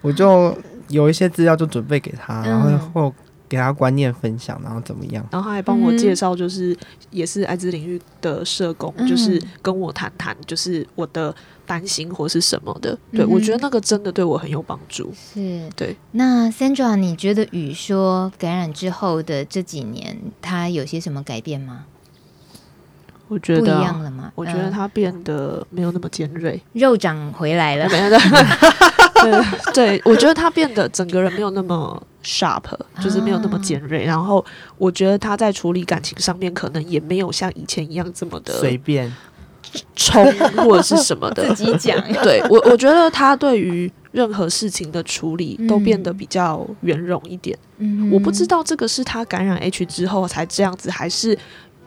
[0.00, 0.52] 我就
[0.88, 3.14] 有一些资料就准备给他，然后或
[3.48, 6.76] 给他观念分享，然后怎么样，然后他还帮我介绍，就是
[7.12, 11.32] 也是艾滋领域的社工，嗯、就是跟我谈谈，就是我的
[11.64, 12.98] 担心或是什么的。
[13.12, 15.14] 对、嗯、我觉得那个真的对我很有帮助。
[15.14, 15.96] 是，对。
[16.10, 21.84] 那 Sandra，你觉得雨说感染之后的这几年，他有些什么改变吗？
[23.28, 24.32] 我觉得不一样了吗？
[24.34, 27.88] 我觉得他变得没有那么尖锐，肉长回来了。
[27.90, 28.18] 没有的，
[29.74, 32.62] 对，我觉得他变得整个人没有那么 sharp，
[33.02, 34.04] 就是没有那么尖锐。
[34.04, 34.44] 然后
[34.76, 39.12] 我觉得他在处理感情上面，可能也没有像以前一样这么的随便
[39.94, 40.24] 冲
[40.56, 41.44] 或者是什么的。
[41.54, 47.58] 自己讲，对我，我觉得他对于任何事情的处理都变得比较圆融一点。
[47.76, 51.36] 嗯，我不知道这个是他感染 H 之后才这样子，还是。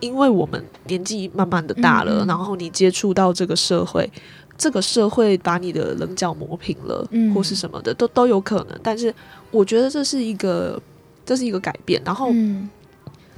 [0.02, 4.06] 因为我们年纪慢慢的大了，然后你接触到这个社会，
[4.58, 8.78] 这个社会把你的棱角磨平了，嗯、或是什么的，都都有可能。
[8.82, 9.14] 但是
[9.50, 10.78] 我觉得这是一个，
[11.24, 12.02] 这是一个改变。
[12.04, 12.30] 然后。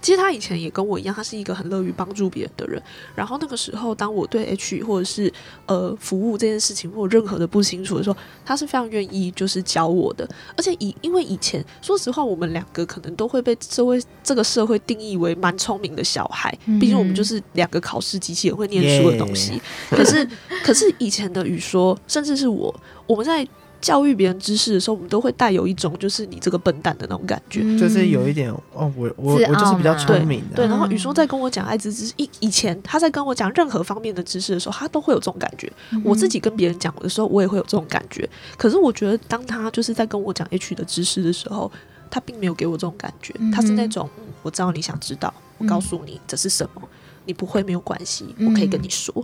[0.05, 2.83] 嗯其实他以前也跟我一样，他是一个很乐于帮助别人的人。
[3.15, 5.33] 然后那个时候，当我对 H 或者是
[5.65, 10.29] 呃服务这件事情或任何的不清楚的时候，他是非常愿意就是教我的。
[10.59, 19.59] 而且以因为以前说实话，我们两个可能都会被社会这个社会定义为蛮聪明的小孩，毕竟我们就是两个考试机器也会念书的东西。
[19.89, 20.29] 可是
[20.63, 22.75] 可是以前的雨说，甚至是我，
[23.07, 23.49] 我们在。
[23.85, 30.57] 教育别人知识的时候，我们都会带有一种就是你这个笨蛋的那种感觉，嗯、就是有一点哦，我我我就是比较聪明的。
[30.57, 35.71] 对，然后宇说在跟我讲艾滋知识，以以前他在跟我讲任何方面的知识的时候，他都会有这种感觉。
[35.91, 38.27] 嗯、我自己跟别人讲的时候，我也会有这种感觉。
[38.57, 41.71] 可是我觉得，当他就是在跟我讲 H 的知识的时候，
[42.11, 43.35] 他并没有给我这种感觉。
[43.53, 46.83] 他是那种，嗯、我知道你想知道，我告诉你这是什么，
[47.27, 49.15] 你不会没有关系，我可以跟你说。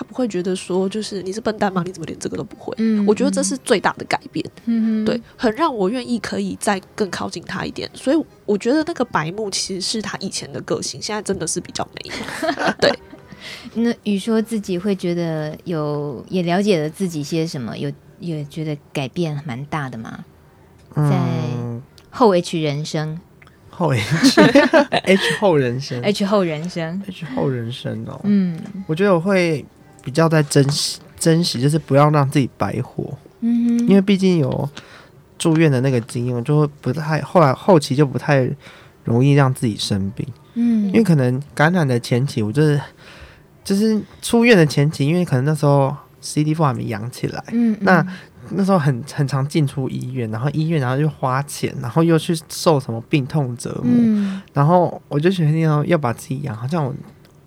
[0.00, 1.82] 嗯他不会觉得说，就是你是笨蛋吗？
[1.84, 2.74] 你怎么连这个都不会？
[2.78, 4.42] 嗯，我觉得这是最大的改变。
[4.64, 7.86] 嗯，对，很让我愿意可以再更靠近他一点。
[7.92, 12.72] 所以我觉得那个白目其实是他以前的个性，现在真的是比较没有。
[12.80, 12.98] 对，
[13.76, 20.24] 那雨说自己会觉得有也了解了自己些什么，有也觉得改变蛮大的吗？
[20.96, 21.20] 在
[22.08, 23.20] 后 H 人生，
[23.68, 24.40] 后 H
[24.90, 28.18] H 后人生，H 后人生，H 后人生哦。
[28.24, 29.62] 嗯，我觉得我会。
[30.02, 33.16] 比较在珍惜，珍惜就是不要让自己白活。
[33.40, 34.68] 嗯，因为毕竟有
[35.38, 38.50] 住院的那个经验，就会不太后来后期就不太
[39.04, 40.26] 容易让自己生病。
[40.54, 42.80] 嗯，因为可能感染的前期，我就是
[43.64, 47.42] 就是出院的前期，因为可能那时候 CD4 还没养起来。
[47.52, 48.06] 嗯，嗯，那
[48.50, 56.94] 那时候很很常进出医院，然后医院然后又花钱，然后又去受什么病痛折磨，嗯、然后我就决定要要把自己养好，像我。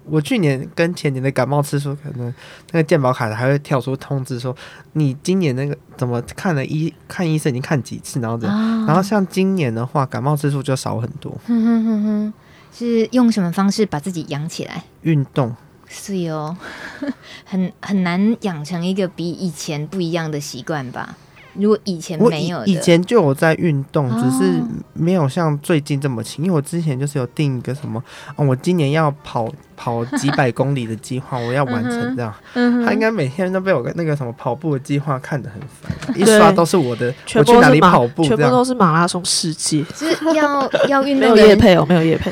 [0.06, 2.34] 我去年跟前年的感冒次数，可能
[2.72, 4.56] 那个健保卡还会跳出通知说，
[4.93, 11.32] 你今年那个怎么看了医看医生已经看几次，然后这样，哦、然后像今年的话，感冒次数就少很多。
[11.45, 12.34] 哼哼哼哼，
[12.74, 14.84] 是用什么方式把自己养起来？
[15.01, 15.56] 运动。
[15.88, 16.58] 是哦，
[17.45, 21.16] 很很难养成一个比以前不一样的习惯吧？
[21.54, 24.60] 如果以前没有，以前就有在运动，只是
[24.93, 26.43] 没有像最近这么勤。
[26.43, 28.04] 因为我之前就是有定一个什么，
[28.36, 32.34] 哦、我今年要跑跑几百公里的计划，我要完成这样。
[32.53, 39.84] 嗯、他应该每天都被我那个什么跑步的计划看得很烦，一刷都是我的，我去哪里跑步，全部都是马拉松世界。
[39.95, 42.32] 就是要要运动的人，没有业配哦，没有业配。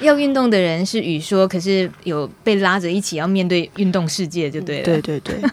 [0.00, 4.84] 要运动的人 是语说，可是有被拉着一起要面对运动世界，就对了。
[4.84, 5.36] 对对对。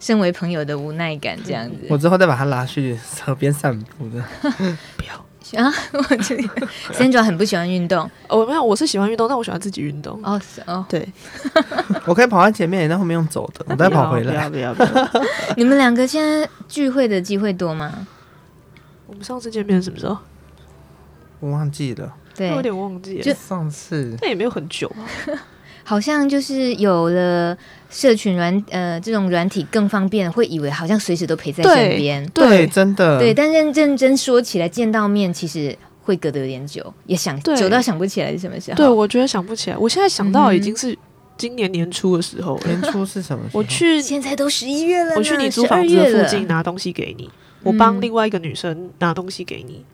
[0.00, 1.76] 身为朋友的无奈感，这样子。
[1.88, 4.22] 我之后再把他拉去河边散步的。
[4.96, 5.70] 不要啊！
[5.92, 6.48] 我这里
[6.92, 8.10] Sandra 很不喜欢运动。
[8.28, 10.18] 哦，没有，我是喜欢运动，但我喜欢自己运动。
[10.24, 11.06] 哦，哦，对。
[12.06, 14.48] 我可以跑在前面，在后面用走的，我再跑回来。
[14.48, 15.08] 不要不要不要！
[15.56, 18.06] 你们两个现在聚会的机会多吗？
[19.06, 20.16] 我们上次见面什么时候？
[21.38, 23.22] 我忘记了，对，有点忘记了。
[23.22, 25.04] 就上次，那也没有很久啊。
[25.88, 27.56] 好像就是有了
[27.88, 32.28] 社群软呃这种软体更方便，会以为好像随时都陪在身边。
[32.30, 33.20] 对，真的。
[33.20, 38.76] 对，但认认真说起来，见到面其实会隔得有点久，也想久到想不起来是什么时候。
[38.76, 39.76] 对，我觉得想不起来。
[39.76, 40.98] 我现在想到已经是
[41.38, 42.58] 今年年初的时候。
[42.64, 43.60] 年初是什么时候？
[43.62, 45.14] 我去，现在都十一月了。
[45.14, 47.30] 我去你租房子的附近拿东西给你，
[47.62, 49.84] 我帮另外一个女生拿东西给你。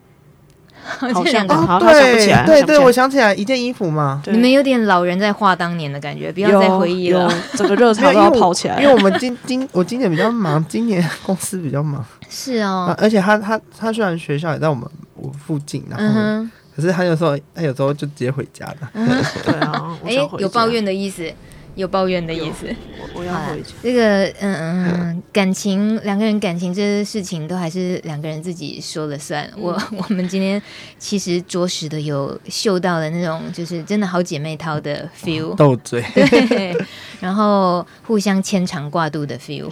[0.83, 4.21] 好像哦，对对对，我想起来一件衣服嘛。
[4.27, 7.31] 你们有点老人在画当年的感觉，不要再回忆了。
[7.55, 12.03] 整个热潮都要跑起来，因为我们今 今我今年比较忙，今年公司比较忙。
[12.29, 14.83] 是哦，而且他他他虽然学校也在我们
[15.15, 18.75] 我附近，然后可是他有时候他有时候就直接回家了。
[19.45, 21.23] 对啊， 哎，有抱怨的意思。
[21.75, 22.67] 有抱怨的意思，
[22.99, 23.73] 我我要回去。
[23.81, 29.43] 这个嗯嗯，感情两个人感情这些事情都还是两个人自己说了算。
[29.55, 30.61] 嗯、我 我们今天
[30.99, 36.77] 其实着实的有嗅到了那种就是真的好姐妹淘的 feel，斗嘴，对，
[37.23, 39.71] 然后互相牵肠挂肚的 feel。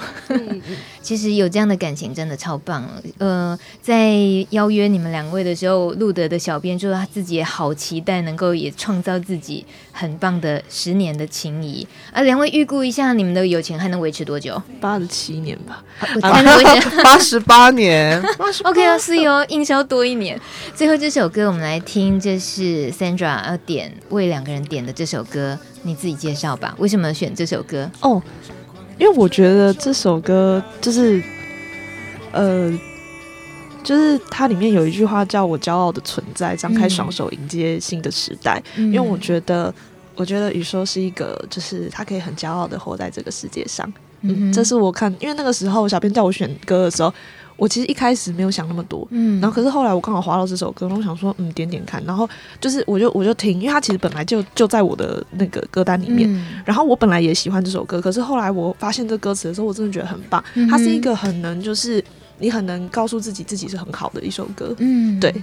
[1.02, 2.88] 其实有这样的感情真的超棒。
[3.18, 4.16] 呃，在
[4.52, 11.86] 邀约你们两位的时候，路德的小编说他自己也好期待能够也创造自己很棒的十年的情谊。
[12.14, 14.62] 啊，两位预估一下，你们的友情还能维持多久？
[14.80, 15.84] 八十七年吧，
[17.04, 18.24] 八十八年。
[18.64, 20.40] OK 啊，是哟，硬销多一年。
[20.74, 26.76] 最后这首歌我们来听，这是 Sandra 要点为两个人点的这首歌，你自己介绍吧。
[26.78, 27.90] 为什么选这首歌？
[28.02, 28.22] 哦，
[28.98, 31.24] 因为我觉得这首歌就是，
[32.32, 32.72] 呃，
[33.84, 38.62] 就是它里面有一句话叫我骄傲的存在，张开双手迎接新的时代。
[38.76, 39.74] 嗯、因为我觉得。
[40.14, 43.92] 我觉得宇说是一个，就是他可以很骄傲的活在这个世界上。
[44.22, 47.14] 嗯，这是我看，因为那个时候小编叫我选歌的时候，
[47.58, 49.08] 我其实一开始没有想那么多。
[49.12, 52.04] 嗯，然后可是后来我刚好滑到这首歌，我想说，嗯，点点看。
[52.06, 52.28] 然后
[52.60, 56.32] 就是我就我就听，因为它其实本来就就在我的那个歌单里面。
[56.34, 60.44] 嗯，然后我本来也喜欢这首歌，可是后来我发现这歌词的时候，我真的觉得很棒。
[60.70, 62.04] 它是一个很能，就是
[62.40, 64.76] 你很能告诉自己自己是很好的一首歌。
[64.78, 65.34] 嗯，对。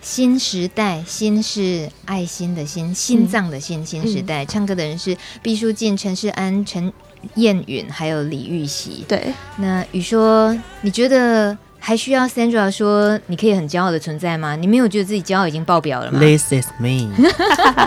[0.00, 3.84] 新时代，心是爱心的心，心脏的心。
[3.84, 6.90] 新时代，唱歌的人是毕书尽、陈世安、陈
[7.34, 9.04] 彦允，还有李玉玺。
[9.08, 14.56] 对，那雨说，你觉得还需要 Sandra 说你可以很骄傲的存在吗？
[14.56, 17.08] 你没有觉得自己骄傲已经爆表了吗？This is me，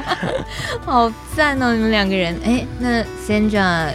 [0.86, 1.74] 好赞哦！
[1.74, 3.92] 你们两个人，哎，那 Sandra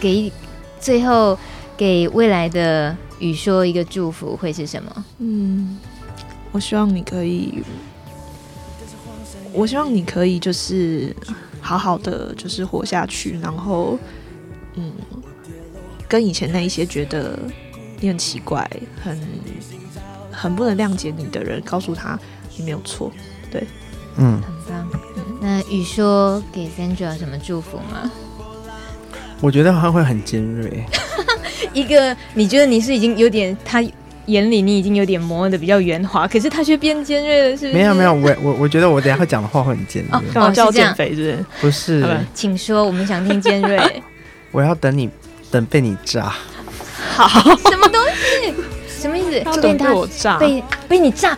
[0.00, 0.32] 给
[0.80, 1.38] 最后
[1.76, 5.04] 给未来的雨说一个祝福会是什么？
[5.18, 5.78] 嗯。
[6.52, 7.62] 我希望你可以，
[9.52, 11.14] 我希望你可以就是
[11.60, 13.96] 好好的就是活下去，然后
[14.74, 14.92] 嗯，
[16.08, 17.38] 跟以前那一些觉得
[18.00, 18.68] 你很奇怪、
[19.02, 19.18] 很
[20.30, 22.18] 很不能谅解你的人，告诉他
[22.56, 23.12] 你没有错，
[23.50, 23.62] 对，
[24.16, 24.88] 嗯，很棒。
[25.40, 28.10] 那雨说给 Sandra 什么祝福吗？
[29.40, 30.84] 我觉得他会很尖锐，
[31.72, 33.82] 一个你觉得你是已经有点他。
[34.26, 37.72] 眼里你已经有点磨的比较圆滑，可是他却变尖锐了，是不是？
[37.72, 40.18] 没有没有，我我我觉得我等下会讲的话会很尖锐。
[40.36, 42.00] 哦，叫我减肥是不是？
[42.00, 43.76] 不是，请说，我们想听尖锐。
[44.50, 45.08] 我要等你，
[45.50, 46.32] 等被你炸。
[47.16, 47.28] 好，
[47.70, 48.54] 什么东西？
[49.00, 49.40] 什么意思？
[49.52, 49.88] 就被他
[50.18, 51.36] 炸，被被你炸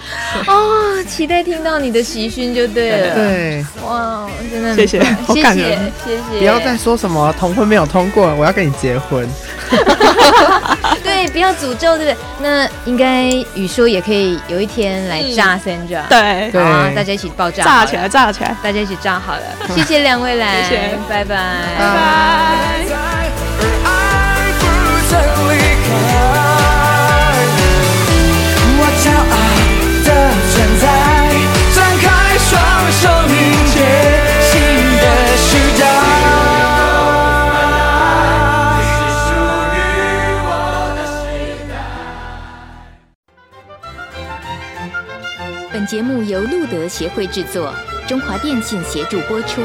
[0.49, 1.03] 哦！
[1.09, 3.15] 期待听到你的喜讯就对了。
[3.15, 4.99] 对，哇，真的谢谢，
[5.29, 6.39] 谢谢，谢谢。
[6.39, 9.29] 不要再说什么同婚没有通过，我要跟你结婚。
[11.27, 12.17] 对，不要诅咒，对不对？
[12.41, 19.43] 那应该宇说也可以有一天来炸 Sandra，对，好啊，大家一起爆炸，炸起来，炸起来，大家一起炸好了。
[19.75, 21.37] 谢谢两位来，谢谢，拜拜，
[21.79, 21.85] 拜
[22.89, 23.12] 拜。
[45.83, 47.75] 本节目由路德协会制作，
[48.07, 49.61] 中华电信协助播出。